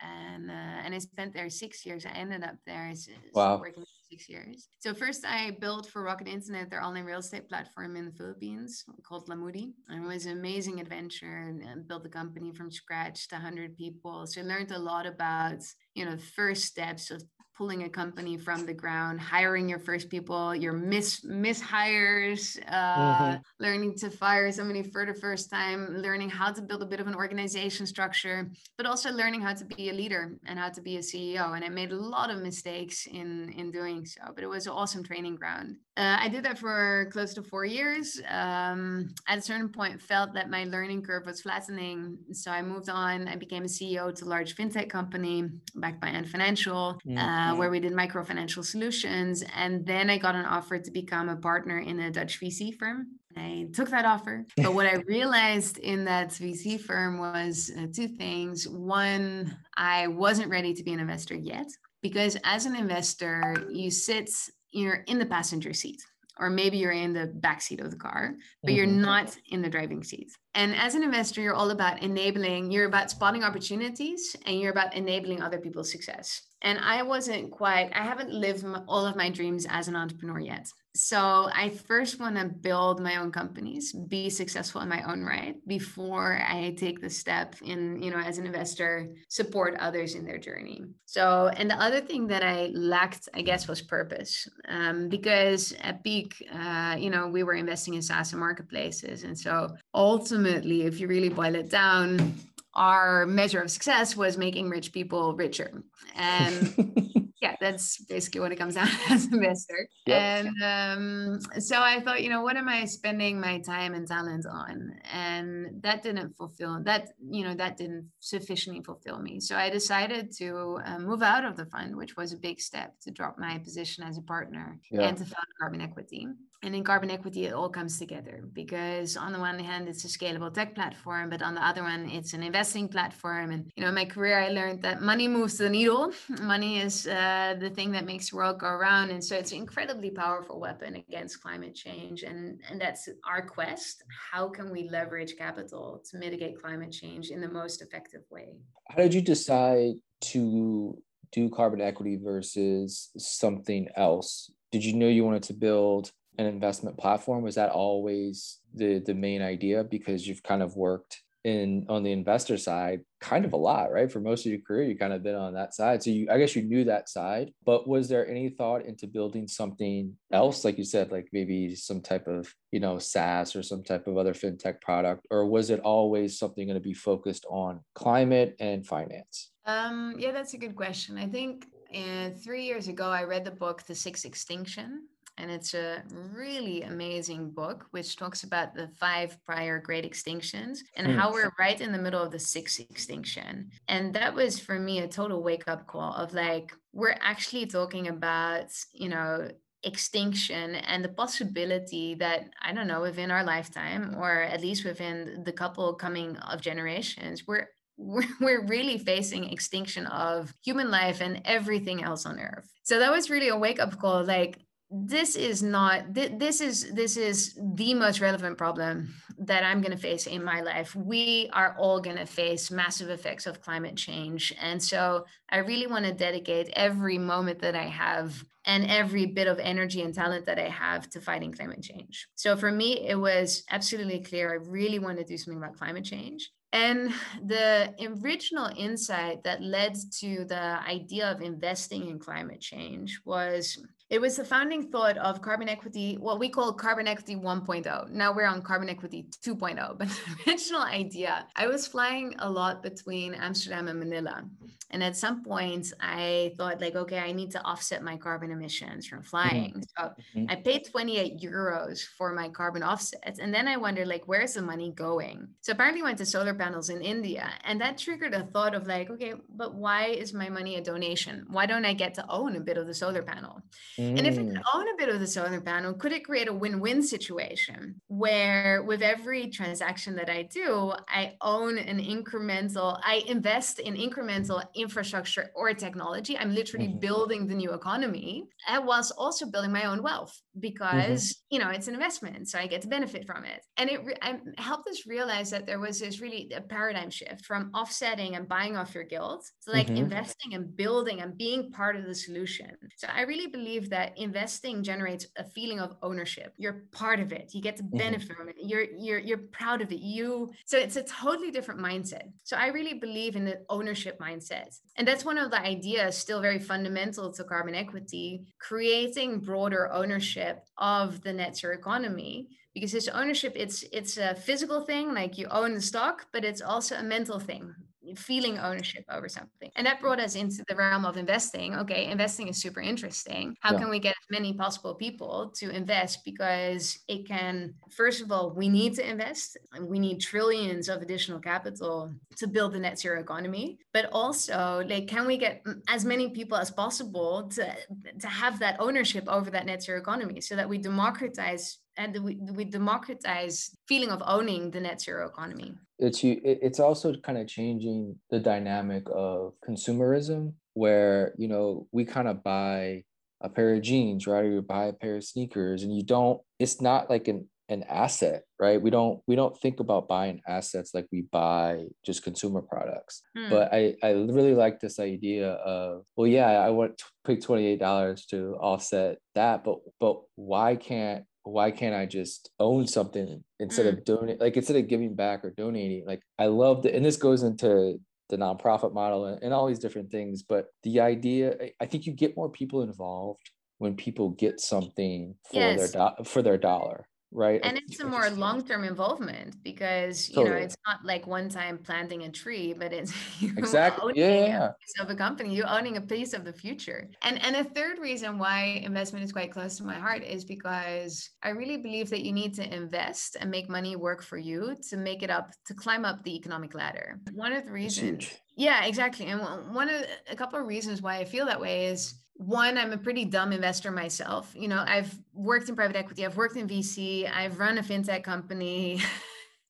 and 0.00 0.50
uh, 0.50 0.84
and 0.84 0.94
I 0.94 0.98
spent 0.98 1.32
there 1.32 1.48
six 1.50 1.84
years. 1.86 2.04
I 2.06 2.10
ended 2.10 2.42
up 2.42 2.56
there 2.66 2.92
wow. 3.34 3.58
working 3.58 3.84
six 4.10 4.28
years. 4.28 4.68
So 4.80 4.94
first 4.94 5.24
I 5.26 5.52
built 5.60 5.86
for 5.86 6.02
Rocket 6.02 6.28
Internet 6.28 6.70
their 6.70 6.82
online 6.82 7.04
real 7.04 7.18
estate 7.18 7.48
platform 7.48 7.96
in 7.96 8.06
the 8.06 8.12
Philippines 8.12 8.84
called 9.02 9.28
Lamudi. 9.28 9.72
It 9.90 10.02
was 10.02 10.26
an 10.26 10.38
amazing 10.38 10.80
adventure 10.80 11.54
and 11.62 11.88
built 11.88 12.02
the 12.02 12.08
company 12.08 12.52
from 12.52 12.70
scratch 12.70 13.28
to 13.28 13.36
100 13.36 13.76
people. 13.76 14.26
So 14.26 14.40
I 14.40 14.44
learned 14.44 14.72
a 14.72 14.78
lot 14.78 15.06
about 15.06 15.60
you 15.94 16.04
know 16.04 16.16
the 16.16 16.22
first 16.22 16.64
steps 16.64 17.10
of 17.10 17.22
pulling 17.56 17.84
a 17.84 17.88
company 17.88 18.36
from 18.36 18.66
the 18.66 18.74
ground, 18.74 19.20
hiring 19.20 19.68
your 19.68 19.78
first 19.78 20.08
people, 20.08 20.54
your 20.54 20.72
miss 20.72 21.24
miss 21.24 21.60
hires, 21.60 22.58
uh, 22.68 22.74
mm-hmm. 22.74 23.36
learning 23.60 23.94
to 23.96 24.10
fire 24.10 24.50
somebody 24.50 24.82
for 24.82 25.06
the 25.06 25.14
first 25.14 25.50
time, 25.50 25.98
learning 25.98 26.28
how 26.28 26.52
to 26.52 26.60
build 26.60 26.82
a 26.82 26.86
bit 26.86 27.00
of 27.00 27.06
an 27.06 27.14
organization 27.14 27.86
structure, 27.86 28.50
but 28.76 28.86
also 28.86 29.10
learning 29.10 29.40
how 29.40 29.54
to 29.54 29.64
be 29.64 29.90
a 29.90 29.92
leader 29.92 30.36
and 30.46 30.58
how 30.58 30.68
to 30.68 30.80
be 30.80 30.96
a 30.96 31.00
CEO. 31.00 31.54
And 31.54 31.64
I 31.64 31.68
made 31.68 31.92
a 31.92 31.96
lot 31.96 32.30
of 32.30 32.38
mistakes 32.38 33.06
in 33.06 33.52
in 33.56 33.70
doing 33.70 34.04
so, 34.04 34.22
but 34.34 34.42
it 34.42 34.48
was 34.48 34.66
an 34.66 34.72
awesome 34.72 35.04
training 35.04 35.36
ground. 35.36 35.76
Uh, 35.96 36.16
I 36.18 36.28
did 36.28 36.44
that 36.44 36.58
for 36.58 37.08
close 37.12 37.34
to 37.34 37.42
four 37.42 37.64
years. 37.64 38.20
Um, 38.28 39.14
at 39.28 39.38
a 39.38 39.42
certain 39.42 39.68
point, 39.68 40.02
felt 40.02 40.34
that 40.34 40.50
my 40.50 40.64
learning 40.64 41.02
curve 41.02 41.24
was 41.26 41.42
flattening, 41.42 42.18
so 42.32 42.50
I 42.50 42.62
moved 42.62 42.88
on. 42.88 43.28
I 43.28 43.36
became 43.36 43.62
a 43.62 43.68
CEO 43.68 44.12
to 44.12 44.24
a 44.24 44.28
large 44.34 44.56
fintech 44.56 44.90
company 44.90 45.44
backed 45.76 46.00
by 46.00 46.08
Ant 46.08 46.28
Financial. 46.28 46.98
Mm-hmm. 47.06 47.18
Uh, 47.18 47.43
uh, 47.44 47.56
where 47.56 47.70
we 47.70 47.80
did 47.80 47.92
micro 47.92 48.24
financial 48.24 48.62
solutions. 48.62 49.44
And 49.54 49.84
then 49.86 50.10
I 50.10 50.18
got 50.18 50.34
an 50.34 50.44
offer 50.44 50.78
to 50.78 50.90
become 50.90 51.28
a 51.28 51.36
partner 51.36 51.78
in 51.78 52.00
a 52.00 52.10
Dutch 52.10 52.40
VC 52.40 52.76
firm. 52.76 53.18
I 53.36 53.66
took 53.72 53.90
that 53.90 54.04
offer. 54.04 54.44
But 54.56 54.74
what 54.74 54.86
I 54.86 54.96
realized 55.06 55.78
in 55.78 56.04
that 56.04 56.28
VC 56.28 56.80
firm 56.80 57.18
was 57.18 57.70
uh, 57.76 57.86
two 57.92 58.08
things. 58.08 58.68
One, 58.68 59.56
I 59.76 60.06
wasn't 60.06 60.50
ready 60.50 60.72
to 60.74 60.82
be 60.82 60.92
an 60.92 61.00
investor 61.00 61.34
yet, 61.34 61.66
because 62.02 62.36
as 62.44 62.66
an 62.66 62.76
investor, 62.76 63.66
you 63.70 63.90
sit, 63.90 64.30
you're 64.70 65.04
in 65.06 65.18
the 65.18 65.26
passenger 65.26 65.72
seat 65.72 66.00
or 66.38 66.50
maybe 66.50 66.78
you're 66.78 66.92
in 66.92 67.12
the 67.12 67.26
back 67.26 67.62
seat 67.62 67.80
of 67.80 67.90
the 67.90 67.96
car, 67.96 68.34
but 68.62 68.70
mm-hmm. 68.70 68.76
you're 68.76 68.86
not 68.86 69.36
in 69.50 69.62
the 69.62 69.68
driving 69.68 70.02
seat. 70.02 70.32
And 70.54 70.74
as 70.74 70.94
an 70.94 71.02
investor, 71.02 71.40
you're 71.40 71.54
all 71.54 71.70
about 71.70 72.02
enabling, 72.02 72.70
you're 72.70 72.86
about 72.86 73.10
spotting 73.10 73.44
opportunities 73.44 74.34
and 74.46 74.60
you're 74.60 74.72
about 74.72 74.94
enabling 74.94 75.42
other 75.42 75.58
people's 75.58 75.90
success. 75.90 76.42
And 76.64 76.78
I 76.78 77.02
wasn't 77.02 77.50
quite, 77.50 77.90
I 77.94 78.02
haven't 78.02 78.32
lived 78.32 78.64
all 78.88 79.06
of 79.06 79.16
my 79.16 79.28
dreams 79.28 79.66
as 79.68 79.86
an 79.86 79.96
entrepreneur 79.96 80.40
yet. 80.40 80.66
So 80.96 81.50
I 81.52 81.70
first 81.70 82.20
want 82.20 82.36
to 82.36 82.44
build 82.44 83.02
my 83.02 83.16
own 83.16 83.32
companies, 83.32 83.92
be 83.92 84.30
successful 84.30 84.80
in 84.80 84.88
my 84.88 85.02
own 85.02 85.24
right 85.24 85.56
before 85.66 86.40
I 86.40 86.74
take 86.78 87.00
the 87.00 87.10
step 87.10 87.56
in, 87.62 88.00
you 88.00 88.12
know, 88.12 88.18
as 88.18 88.38
an 88.38 88.46
investor, 88.46 89.08
support 89.28 89.76
others 89.80 90.14
in 90.14 90.24
their 90.24 90.38
journey. 90.38 90.84
So, 91.04 91.50
and 91.56 91.68
the 91.68 91.82
other 91.82 92.00
thing 92.00 92.28
that 92.28 92.44
I 92.44 92.70
lacked, 92.74 93.28
I 93.34 93.42
guess, 93.42 93.66
was 93.66 93.82
purpose, 93.82 94.48
um, 94.68 95.08
because 95.08 95.74
at 95.80 96.04
Peak, 96.04 96.46
uh, 96.52 96.96
you 96.96 97.10
know, 97.10 97.26
we 97.26 97.42
were 97.42 97.54
investing 97.54 97.94
in 97.94 98.02
SaaS 98.02 98.32
and 98.32 98.40
marketplaces, 98.40 99.24
and 99.24 99.36
so 99.36 99.74
ultimately, 99.94 100.82
if 100.82 101.00
you 101.00 101.08
really 101.08 101.28
boil 101.28 101.56
it 101.56 101.70
down, 101.70 102.34
our 102.74 103.26
measure 103.26 103.60
of 103.60 103.70
success 103.70 104.16
was 104.16 104.36
making 104.36 104.68
rich 104.68 104.92
people 104.92 105.34
richer, 105.34 105.82
and 106.16 107.14
yeah, 107.44 107.56
that's 107.60 108.02
basically 108.06 108.40
what 108.40 108.52
it 108.52 108.56
comes 108.56 108.74
down 108.78 108.86
to 108.86 109.12
as 109.12 109.26
an 109.26 109.34
investor. 109.34 109.86
Yep. 110.06 110.18
And 110.18 110.62
um, 110.62 111.60
so 111.60 111.80
I 111.80 112.00
thought, 112.00 112.22
you 112.22 112.30
know, 112.30 112.42
what 112.42 112.56
am 112.56 112.68
I 112.68 112.86
spending 112.86 113.38
my 113.38 113.58
time 113.58 113.92
and 113.92 114.08
talent 114.08 114.46
on? 114.50 114.94
And 115.12 115.82
that 115.82 116.02
didn't 116.02 116.36
fulfill 116.38 116.80
that, 116.84 117.08
you 117.20 117.44
know, 117.44 117.54
that 117.54 117.76
didn't 117.76 118.10
sufficiently 118.20 118.82
fulfill 118.82 119.18
me. 119.18 119.40
So 119.40 119.56
I 119.56 119.68
decided 119.68 120.32
to 120.38 120.78
uh, 120.86 120.98
move 120.98 121.22
out 121.22 121.44
of 121.44 121.56
the 121.56 121.66
fund, 121.66 121.94
which 121.94 122.16
was 122.16 122.32
a 122.32 122.38
big 122.38 122.60
step 122.60 122.98
to 123.02 123.10
drop 123.10 123.38
my 123.38 123.58
position 123.58 124.04
as 124.04 124.16
a 124.16 124.22
partner 124.22 124.78
yeah. 124.90 125.02
and 125.02 125.18
to 125.18 125.24
found 125.24 125.46
Carbon 125.60 125.82
Equity. 125.82 126.26
And 126.64 126.74
in 126.74 126.82
Carbon 126.82 127.10
Equity, 127.10 127.44
it 127.44 127.52
all 127.52 127.68
comes 127.68 127.98
together 127.98 128.42
because 128.54 129.18
on 129.18 129.34
the 129.34 129.38
one 129.38 129.58
hand, 129.58 129.86
it's 129.86 130.02
a 130.06 130.08
scalable 130.08 130.52
tech 130.52 130.74
platform, 130.74 131.28
but 131.28 131.42
on 131.42 131.54
the 131.54 131.62
other 131.62 131.82
one, 131.82 132.08
it's 132.08 132.32
an 132.32 132.42
investing 132.42 132.88
platform. 132.88 133.50
And, 133.50 133.70
you 133.76 133.82
know, 133.82 133.90
in 133.90 133.94
my 133.94 134.06
career, 134.06 134.38
I 134.38 134.48
learned 134.48 134.80
that 134.80 135.02
money 135.02 135.28
moves 135.28 135.58
the 135.58 135.68
needle. 135.68 136.10
Money 136.40 136.80
is, 136.80 137.06
uh, 137.06 137.54
the 137.60 137.68
thing 137.68 137.92
that 137.92 138.06
makes 138.06 138.30
the 138.30 138.36
world 138.36 138.60
go 138.60 138.68
around. 138.68 139.10
And 139.10 139.22
so 139.22 139.36
it's 139.36 139.52
an 139.52 139.58
incredibly 139.58 140.10
powerful 140.10 140.58
weapon 140.58 140.96
against 140.96 141.42
climate 141.42 141.74
change. 141.74 142.22
And, 142.22 142.58
and 142.70 142.80
that's 142.80 143.10
our 143.28 143.46
quest. 143.46 144.02
How 144.32 144.48
can 144.48 144.70
we 144.70 144.88
leverage 144.88 145.36
capital 145.36 146.02
to 146.10 146.16
mitigate 146.16 146.62
climate 146.62 146.92
change 146.92 147.28
in 147.28 147.42
the 147.42 147.48
most 147.48 147.82
effective 147.82 148.22
way? 148.30 148.56
How 148.88 149.02
did 149.02 149.12
you 149.12 149.20
decide 149.20 149.96
to 150.32 150.96
do 151.30 151.50
carbon 151.50 151.82
equity 151.82 152.16
versus 152.16 153.10
something 153.18 153.88
else? 153.96 154.50
Did 154.72 154.82
you 154.82 154.94
know 154.94 155.08
you 155.08 155.24
wanted 155.24 155.42
to 155.44 155.52
build 155.52 156.10
an 156.38 156.46
investment 156.46 156.98
platform? 156.98 157.42
Was 157.42 157.54
that 157.56 157.70
always 157.70 158.60
the, 158.74 158.98
the 158.98 159.14
main 159.14 159.42
idea? 159.42 159.84
Because 159.84 160.26
you've 160.26 160.42
kind 160.42 160.62
of 160.62 160.76
worked 160.76 161.22
in 161.44 161.84
on 161.90 162.02
the 162.02 162.10
investor 162.10 162.56
side 162.56 163.02
kind 163.20 163.44
of 163.44 163.52
a 163.52 163.56
lot 163.56 163.92
right? 163.92 164.10
For 164.10 164.20
most 164.20 164.44
of 164.44 164.52
your 164.52 164.60
career 164.62 164.84
you 164.84 164.96
kind 164.96 165.12
of 165.12 165.22
been 165.22 165.34
on 165.34 165.54
that 165.54 165.74
side. 165.74 166.02
So 166.02 166.10
you 166.10 166.26
i 166.30 166.38
guess 166.38 166.56
you 166.56 166.62
knew 166.62 166.84
that 166.84 167.08
side 167.08 167.52
but 167.64 167.86
was 167.86 168.08
there 168.08 168.26
any 168.26 168.48
thought 168.48 168.84
into 168.84 169.06
building 169.06 169.46
something 169.46 170.16
else? 170.32 170.64
Like 170.64 170.78
you 170.78 170.84
said 170.84 171.12
like 171.12 171.28
maybe 171.32 171.74
some 171.74 172.00
type 172.00 172.26
of 172.26 172.52
you 172.72 172.80
know 172.80 172.98
saas 172.98 173.54
or 173.54 173.62
some 173.62 173.84
type 173.84 174.06
of 174.06 174.16
other 174.16 174.32
fintech 174.32 174.80
product 174.80 175.26
or 175.30 175.46
was 175.46 175.70
it 175.70 175.80
always 175.80 176.38
something 176.38 176.66
going 176.66 176.80
to 176.80 176.88
be 176.88 176.94
focused 176.94 177.44
on 177.50 177.80
climate 177.94 178.56
and 178.58 178.86
finance? 178.86 179.50
Um 179.66 180.16
yeah 180.18 180.32
that's 180.32 180.54
a 180.54 180.58
good 180.58 180.74
question. 180.74 181.18
I 181.18 181.26
think 181.26 181.66
uh, 181.94 182.30
three 182.42 182.64
years 182.64 182.88
ago 182.88 183.08
i 183.08 183.22
read 183.22 183.44
the 183.44 183.52
book 183.52 183.84
the 183.84 183.94
Sixth 183.94 184.24
Extinction 184.24 185.06
and 185.38 185.50
it's 185.50 185.74
a 185.74 186.02
really 186.32 186.82
amazing 186.82 187.50
book 187.50 187.86
which 187.90 188.16
talks 188.16 188.44
about 188.44 188.74
the 188.74 188.88
five 188.96 189.36
prior 189.44 189.78
great 189.78 190.10
extinctions 190.10 190.78
and 190.96 191.06
mm. 191.06 191.16
how 191.16 191.32
we're 191.32 191.52
right 191.58 191.80
in 191.80 191.92
the 191.92 191.98
middle 191.98 192.22
of 192.22 192.30
the 192.30 192.38
sixth 192.38 192.80
extinction 192.80 193.70
and 193.88 194.14
that 194.14 194.34
was 194.34 194.58
for 194.58 194.78
me 194.78 195.00
a 195.00 195.08
total 195.08 195.42
wake 195.42 195.66
up 195.66 195.86
call 195.86 196.14
of 196.14 196.32
like 196.32 196.72
we're 196.92 197.16
actually 197.20 197.66
talking 197.66 198.08
about 198.08 198.70
you 198.92 199.08
know 199.08 199.48
extinction 199.82 200.76
and 200.76 201.04
the 201.04 201.08
possibility 201.10 202.14
that 202.14 202.48
i 202.62 202.72
don't 202.72 202.86
know 202.86 203.02
within 203.02 203.30
our 203.30 203.44
lifetime 203.44 204.14
or 204.18 204.42
at 204.42 204.60
least 204.60 204.84
within 204.84 205.42
the 205.44 205.52
couple 205.52 205.92
coming 205.94 206.36
of 206.38 206.60
generations 206.60 207.46
we're 207.46 207.68
we're 208.40 208.66
really 208.66 208.98
facing 208.98 209.44
extinction 209.44 210.06
of 210.06 210.52
human 210.64 210.90
life 210.90 211.20
and 211.20 211.40
everything 211.44 212.02
else 212.02 212.26
on 212.26 212.40
earth 212.40 212.68
so 212.82 212.98
that 212.98 213.12
was 213.12 213.30
really 213.30 213.48
a 213.48 213.56
wake 213.56 213.78
up 213.78 213.96
call 214.00 214.24
like 214.24 214.58
this 214.90 215.34
is 215.34 215.62
not 215.62 216.12
this 216.12 216.60
is 216.60 216.92
this 216.92 217.16
is 217.16 217.58
the 217.74 217.94
most 217.94 218.20
relevant 218.20 218.56
problem 218.56 219.12
that 219.38 219.64
i'm 219.64 219.80
going 219.80 219.90
to 219.90 219.98
face 219.98 220.26
in 220.26 220.44
my 220.44 220.60
life. 220.60 220.94
We 220.94 221.50
are 221.52 221.74
all 221.78 222.00
going 222.00 222.16
to 222.16 222.26
face 222.26 222.70
massive 222.70 223.10
effects 223.10 223.46
of 223.46 223.60
climate 223.60 223.96
change. 223.96 224.54
And 224.60 224.82
so 224.82 225.24
i 225.50 225.58
really 225.58 225.86
want 225.86 226.04
to 226.04 226.12
dedicate 226.12 226.70
every 226.74 227.18
moment 227.18 227.60
that 227.60 227.74
i 227.74 227.84
have 227.84 228.44
and 228.66 228.86
every 228.86 229.26
bit 229.26 229.48
of 229.48 229.58
energy 229.58 230.02
and 230.02 230.14
talent 230.14 230.46
that 230.46 230.58
i 230.58 230.68
have 230.68 231.08
to 231.10 231.20
fighting 231.20 231.52
climate 231.52 231.82
change. 231.82 232.28
So 232.34 232.56
for 232.56 232.70
me 232.70 233.08
it 233.08 233.16
was 233.16 233.64
absolutely 233.70 234.20
clear 234.20 234.52
i 234.52 234.70
really 234.70 234.98
want 234.98 235.18
to 235.18 235.24
do 235.24 235.36
something 235.36 235.62
about 235.62 235.76
climate 235.76 236.04
change. 236.04 236.50
And 236.72 237.14
the 237.46 237.94
original 238.20 238.68
insight 238.76 239.44
that 239.44 239.62
led 239.62 239.94
to 240.20 240.44
the 240.44 240.80
idea 240.86 241.30
of 241.30 241.40
investing 241.40 242.08
in 242.08 242.18
climate 242.18 242.60
change 242.60 243.20
was 243.24 243.78
it 244.10 244.20
was 244.20 244.36
the 244.36 244.44
founding 244.44 244.90
thought 244.90 245.16
of 245.18 245.40
carbon 245.40 245.68
equity, 245.68 246.16
what 246.18 246.38
we 246.38 246.48
call 246.48 246.72
carbon 246.74 247.08
equity 247.08 247.36
1.0. 247.36 248.10
Now 248.10 248.34
we're 248.34 248.46
on 248.46 248.62
carbon 248.62 248.88
equity 248.90 249.26
2.0, 249.44 249.98
but 249.98 250.08
the 250.08 250.50
original 250.50 250.82
idea, 250.82 251.46
I 251.56 251.66
was 251.66 251.86
flying 251.86 252.34
a 252.38 252.50
lot 252.50 252.82
between 252.82 253.34
Amsterdam 253.34 253.88
and 253.88 253.98
Manila. 253.98 254.44
And 254.90 255.02
at 255.02 255.16
some 255.16 255.42
point, 255.42 255.92
I 256.00 256.52
thought, 256.56 256.80
like, 256.80 256.94
okay, 256.94 257.18
I 257.18 257.32
need 257.32 257.50
to 257.52 257.64
offset 257.64 258.04
my 258.04 258.16
carbon 258.16 258.52
emissions 258.52 259.06
from 259.06 259.20
mm-hmm. 259.20 259.26
flying. 259.26 259.84
So 259.98 260.04
mm-hmm. 260.04 260.46
I 260.48 260.54
paid 260.54 260.84
28 260.84 261.40
euros 261.40 262.04
for 262.16 262.32
my 262.32 262.48
carbon 262.48 262.84
offsets. 262.84 263.40
And 263.40 263.52
then 263.52 263.66
I 263.66 263.76
wondered, 263.76 264.06
like, 264.06 264.28
where's 264.28 264.54
the 264.54 264.62
money 264.62 264.92
going? 264.92 265.48
So 265.62 265.72
apparently, 265.72 266.02
I 266.02 266.04
went 266.04 266.18
to 266.18 266.26
solar 266.26 266.54
panels 266.54 266.90
in 266.90 267.02
India. 267.02 267.50
And 267.64 267.80
that 267.80 267.98
triggered 267.98 268.34
a 268.34 268.44
thought 268.44 268.76
of, 268.76 268.86
like, 268.86 269.10
okay, 269.10 269.34
but 269.48 269.74
why 269.74 270.06
is 270.06 270.32
my 270.32 270.48
money 270.48 270.76
a 270.76 270.80
donation? 270.80 271.46
Why 271.48 271.66
don't 271.66 271.84
I 271.84 271.94
get 271.94 272.14
to 272.14 272.30
own 272.30 272.54
a 272.54 272.60
bit 272.60 272.76
of 272.76 272.86
the 272.86 272.94
solar 272.94 273.22
panel? 273.22 273.62
Mm. 273.98 274.18
And 274.18 274.26
if 274.26 274.38
it 274.38 274.46
could 274.46 274.56
mm. 274.56 274.74
own 274.74 274.88
a 274.88 274.96
bit 274.96 275.08
of 275.08 275.20
the 275.20 275.26
solar 275.26 275.60
panel, 275.60 275.94
could 275.94 276.12
it 276.12 276.24
create 276.24 276.48
a 276.48 276.52
win 276.52 276.80
win 276.80 277.02
situation 277.02 278.00
where 278.08 278.82
with 278.82 279.02
every 279.02 279.48
transaction 279.48 280.16
that 280.16 280.30
I 280.30 280.42
do, 280.42 280.92
I 281.08 281.34
own 281.40 281.78
an 281.78 281.98
incremental, 281.98 282.98
I 283.02 283.22
invest 283.26 283.78
in 283.78 283.94
incremental 283.94 284.62
infrastructure 284.74 285.50
or 285.54 285.72
technology? 285.74 286.36
I'm 286.36 286.54
literally 286.54 286.88
mm-hmm. 286.88 286.98
building 286.98 287.46
the 287.46 287.54
new 287.54 287.72
economy. 287.72 288.44
I 288.68 288.78
was 288.78 289.10
also 289.10 289.46
building 289.46 289.72
my 289.72 289.84
own 289.84 290.02
wealth 290.02 290.34
because, 290.58 291.32
mm-hmm. 291.32 291.54
you 291.54 291.58
know, 291.60 291.70
it's 291.70 291.88
an 291.88 291.94
investment. 291.94 292.48
So 292.48 292.58
I 292.58 292.66
get 292.66 292.82
to 292.82 292.88
benefit 292.88 293.26
from 293.26 293.44
it. 293.44 293.62
And 293.76 293.90
it, 293.90 294.04
re- 294.04 294.14
helped 294.58 294.88
us 294.88 295.06
realize 295.06 295.50
that 295.50 295.66
there 295.66 295.80
was 295.80 296.00
this 296.00 296.20
really, 296.20 296.50
a 296.54 296.60
paradigm 296.60 297.10
shift 297.10 297.44
from 297.44 297.70
offsetting 297.74 298.36
and 298.36 298.48
buying 298.48 298.76
off 298.76 298.94
your 298.94 299.04
guilt 299.04 299.50
to 299.64 299.72
like 299.72 299.86
mm-hmm. 299.86 299.96
investing 299.96 300.54
and 300.54 300.76
building 300.76 301.20
and 301.20 301.36
being 301.36 301.70
part 301.70 301.96
of 301.96 302.04
the 302.04 302.14
solution. 302.14 302.70
So 302.96 303.08
I 303.14 303.22
really 303.22 303.48
believe 303.48 303.83
that 303.90 304.16
investing 304.18 304.82
generates 304.82 305.26
a 305.36 305.44
feeling 305.44 305.80
of 305.80 305.96
ownership. 306.02 306.54
You're 306.56 306.84
part 306.92 307.20
of 307.20 307.32
it. 307.32 307.54
You 307.54 307.62
get 307.62 307.76
to 307.76 307.82
mm-hmm. 307.82 307.98
benefit 307.98 308.28
mm-hmm. 308.28 308.36
from 308.36 308.48
it. 308.48 308.56
You're 308.58 308.86
you're 308.96 309.18
you're 309.18 309.38
proud 309.38 309.80
of 309.82 309.92
it. 309.92 310.00
You 310.00 310.52
so 310.64 310.78
it's 310.78 310.96
a 310.96 311.02
totally 311.02 311.50
different 311.50 311.80
mindset. 311.80 312.30
So 312.42 312.56
I 312.56 312.68
really 312.68 312.94
believe 312.94 313.36
in 313.36 313.44
the 313.44 313.60
ownership 313.68 314.18
mindset. 314.18 314.78
And 314.96 315.06
that's 315.06 315.24
one 315.24 315.38
of 315.38 315.50
the 315.50 315.60
ideas 315.60 316.16
still 316.16 316.40
very 316.40 316.58
fundamental 316.58 317.32
to 317.32 317.44
carbon 317.44 317.74
equity, 317.74 318.44
creating 318.58 319.40
broader 319.40 319.92
ownership 319.92 320.64
of 320.78 321.22
the 321.22 321.32
net 321.32 321.56
zero 321.56 321.74
economy 321.74 322.48
because 322.74 322.92
it's 322.92 323.08
ownership 323.08 323.52
it's 323.56 323.84
it's 323.92 324.16
a 324.16 324.34
physical 324.34 324.80
thing 324.80 325.14
like 325.14 325.38
you 325.38 325.46
own 325.50 325.74
the 325.74 325.80
stock 325.80 326.26
but 326.32 326.44
it's 326.44 326.60
also 326.60 326.96
a 326.96 327.02
mental 327.02 327.38
thing 327.38 327.72
feeling 328.14 328.58
ownership 328.58 329.04
over 329.10 329.28
something. 329.28 329.70
And 329.76 329.86
that 329.86 330.00
brought 330.00 330.20
us 330.20 330.34
into 330.34 330.64
the 330.68 330.76
realm 330.76 331.04
of 331.04 331.16
investing. 331.16 331.74
Okay, 331.74 332.06
investing 332.06 332.48
is 332.48 332.60
super 332.60 332.80
interesting. 332.80 333.56
How 333.60 333.72
yeah. 333.72 333.80
can 333.80 333.90
we 333.90 333.98
get 333.98 334.10
as 334.12 334.30
many 334.30 334.52
possible 334.54 334.94
people 334.94 335.52
to 335.56 335.70
invest? 335.70 336.24
Because 336.24 336.98
it 337.08 337.26
can, 337.26 337.74
first 337.90 338.22
of 338.22 338.32
all, 338.32 338.54
we 338.54 338.68
need 338.68 338.94
to 338.94 339.08
invest 339.08 339.56
and 339.72 339.88
we 339.88 339.98
need 339.98 340.20
trillions 340.20 340.88
of 340.88 341.02
additional 341.02 341.40
capital 341.40 342.12
to 342.36 342.46
build 342.46 342.72
the 342.72 342.78
net 342.78 342.98
zero 342.98 343.20
economy. 343.20 343.78
But 343.92 344.06
also, 344.12 344.84
like, 344.88 345.06
can 345.06 345.26
we 345.26 345.36
get 345.36 345.62
as 345.88 346.04
many 346.04 346.30
people 346.30 346.56
as 346.56 346.70
possible 346.70 347.48
to, 347.54 347.74
to 348.20 348.28
have 348.28 348.58
that 348.60 348.76
ownership 348.80 349.24
over 349.28 349.50
that 349.50 349.66
net 349.66 349.82
zero 349.82 349.98
economy 350.00 350.40
so 350.40 350.56
that 350.56 350.68
we 350.68 350.78
democratize 350.78 351.78
and 351.96 352.22
we, 352.24 352.36
we 352.52 352.64
democratize 352.64 353.76
feeling 353.88 354.10
of 354.10 354.22
owning 354.26 354.70
the 354.70 354.80
net 354.80 355.00
zero 355.00 355.28
economy. 355.28 355.74
It's 355.98 356.24
you 356.24 356.40
it's 356.44 356.80
also 356.80 357.14
kind 357.16 357.38
of 357.38 357.46
changing 357.46 358.16
the 358.30 358.40
dynamic 358.40 359.04
of 359.12 359.54
consumerism 359.66 360.54
where 360.74 361.34
you 361.38 361.48
know 361.48 361.86
we 361.92 362.04
kind 362.04 362.28
of 362.28 362.42
buy 362.42 363.04
a 363.40 363.48
pair 363.48 363.74
of 363.74 363.82
jeans 363.82 364.26
right? 364.26 364.44
Or 364.44 364.50
you 364.50 364.62
buy 364.62 364.86
a 364.86 364.92
pair 364.92 365.16
of 365.16 365.24
sneakers 365.24 365.82
and 365.82 365.94
you 365.94 366.02
don't 366.02 366.40
it's 366.58 366.80
not 366.80 367.10
like 367.10 367.28
an 367.28 367.48
an 367.68 367.82
asset 367.84 368.42
right? 368.58 368.80
We 368.80 368.90
don't 368.90 369.20
we 369.28 369.36
don't 369.36 369.56
think 369.60 369.78
about 369.78 370.08
buying 370.08 370.40
assets 370.48 370.94
like 370.94 371.06
we 371.12 371.22
buy 371.30 371.84
just 372.04 372.24
consumer 372.24 372.60
products. 372.60 373.22
Mm. 373.38 373.50
but 373.50 373.72
i 373.72 373.94
i 374.02 374.10
really 374.10 374.54
like 374.54 374.80
this 374.80 374.98
idea 374.98 375.52
of 375.52 376.02
well 376.16 376.26
yeah 376.26 376.50
i 376.60 376.70
want 376.70 376.98
to 376.98 377.04
pay 377.24 377.36
$28 377.36 378.26
to 378.28 378.54
offset 378.60 379.18
that 379.34 379.64
but 379.64 379.78
but 380.00 380.20
why 380.36 380.76
can't 380.76 381.24
why 381.44 381.70
can't 381.70 381.94
I 381.94 382.06
just 382.06 382.50
own 382.58 382.86
something 382.86 383.44
instead 383.60 383.86
mm. 383.86 383.98
of 383.98 384.04
donating? 384.04 384.40
Like 384.40 384.56
instead 384.56 384.76
of 384.76 384.88
giving 384.88 385.14
back 385.14 385.44
or 385.44 385.50
donating, 385.50 386.04
like 386.06 386.22
I 386.38 386.46
love 386.46 386.82
the, 386.82 386.94
and 386.94 387.04
this 387.04 387.16
goes 387.16 387.42
into 387.42 388.00
the 388.30 388.36
nonprofit 388.36 388.94
model 388.94 389.26
and, 389.26 389.42
and 389.42 389.52
all 389.52 389.66
these 389.66 389.78
different 389.78 390.10
things. 390.10 390.42
But 390.42 390.66
the 390.82 391.00
idea, 391.00 391.54
I 391.80 391.86
think 391.86 392.06
you 392.06 392.12
get 392.12 392.36
more 392.36 392.50
people 392.50 392.82
involved 392.82 393.50
when 393.78 393.94
people 393.94 394.30
get 394.30 394.60
something 394.60 395.34
for 395.50 395.56
yes. 395.56 395.92
their 395.92 396.08
do- 396.16 396.24
for 396.24 396.42
their 396.42 396.58
dollar 396.58 397.06
right? 397.34 397.60
And 397.62 397.76
it's 397.76 398.00
a 398.00 398.06
more 398.06 398.30
long-term 398.30 398.84
involvement 398.84 399.62
because 399.62 400.28
you 400.28 400.36
totally. 400.36 400.50
know 400.50 400.62
it's 400.62 400.76
not 400.86 401.04
like 401.04 401.26
one 401.26 401.48
time 401.48 401.78
planting 401.78 402.22
a 402.22 402.30
tree 402.30 402.72
but 402.72 402.92
it's 402.92 403.12
exactly. 403.42 404.12
yeah, 404.16 404.46
yeah. 404.46 404.70
of 405.00 405.10
a 405.10 405.14
company 405.14 405.54
you're 405.54 405.68
owning 405.68 405.96
a 405.96 406.00
piece 406.00 406.32
of 406.32 406.44
the 406.44 406.52
future. 406.52 407.10
And 407.22 407.42
and 407.44 407.56
a 407.56 407.64
third 407.64 407.98
reason 407.98 408.38
why 408.38 408.80
investment 408.84 409.24
is 409.24 409.32
quite 409.32 409.52
close 409.52 409.76
to 409.78 409.84
my 409.84 409.94
heart 409.94 410.22
is 410.22 410.44
because 410.44 411.30
i 411.42 411.50
really 411.50 411.76
believe 411.76 412.08
that 412.10 412.22
you 412.22 412.32
need 412.32 412.54
to 412.54 412.74
invest 412.74 413.36
and 413.40 413.50
make 413.50 413.68
money 413.68 413.96
work 413.96 414.22
for 414.22 414.38
you 414.38 414.76
to 414.88 414.96
make 414.96 415.22
it 415.22 415.30
up 415.30 415.50
to 415.66 415.74
climb 415.74 416.04
up 416.04 416.22
the 416.22 416.34
economic 416.36 416.74
ladder. 416.74 417.18
One 417.32 417.52
of 417.52 417.64
the 417.64 417.72
reasons 417.72 418.30
yeah 418.56 418.84
exactly 418.84 419.26
and 419.26 419.40
one 419.74 419.88
of 419.88 420.04
a 420.30 420.36
couple 420.36 420.58
of 420.58 420.66
reasons 420.66 421.02
why 421.02 421.16
i 421.16 421.24
feel 421.24 421.46
that 421.46 421.60
way 421.60 421.86
is 421.86 422.14
one 422.36 422.76
i'm 422.78 422.92
a 422.92 422.98
pretty 422.98 423.24
dumb 423.24 423.52
investor 423.52 423.90
myself 423.90 424.52
you 424.56 424.68
know 424.68 424.84
i've 424.86 425.14
worked 425.32 425.68
in 425.68 425.76
private 425.76 425.96
equity 425.96 426.24
i've 426.24 426.36
worked 426.36 426.56
in 426.56 426.68
vc 426.68 427.30
i've 427.32 427.58
run 427.58 427.78
a 427.78 427.82
fintech 427.82 428.22
company 428.22 429.00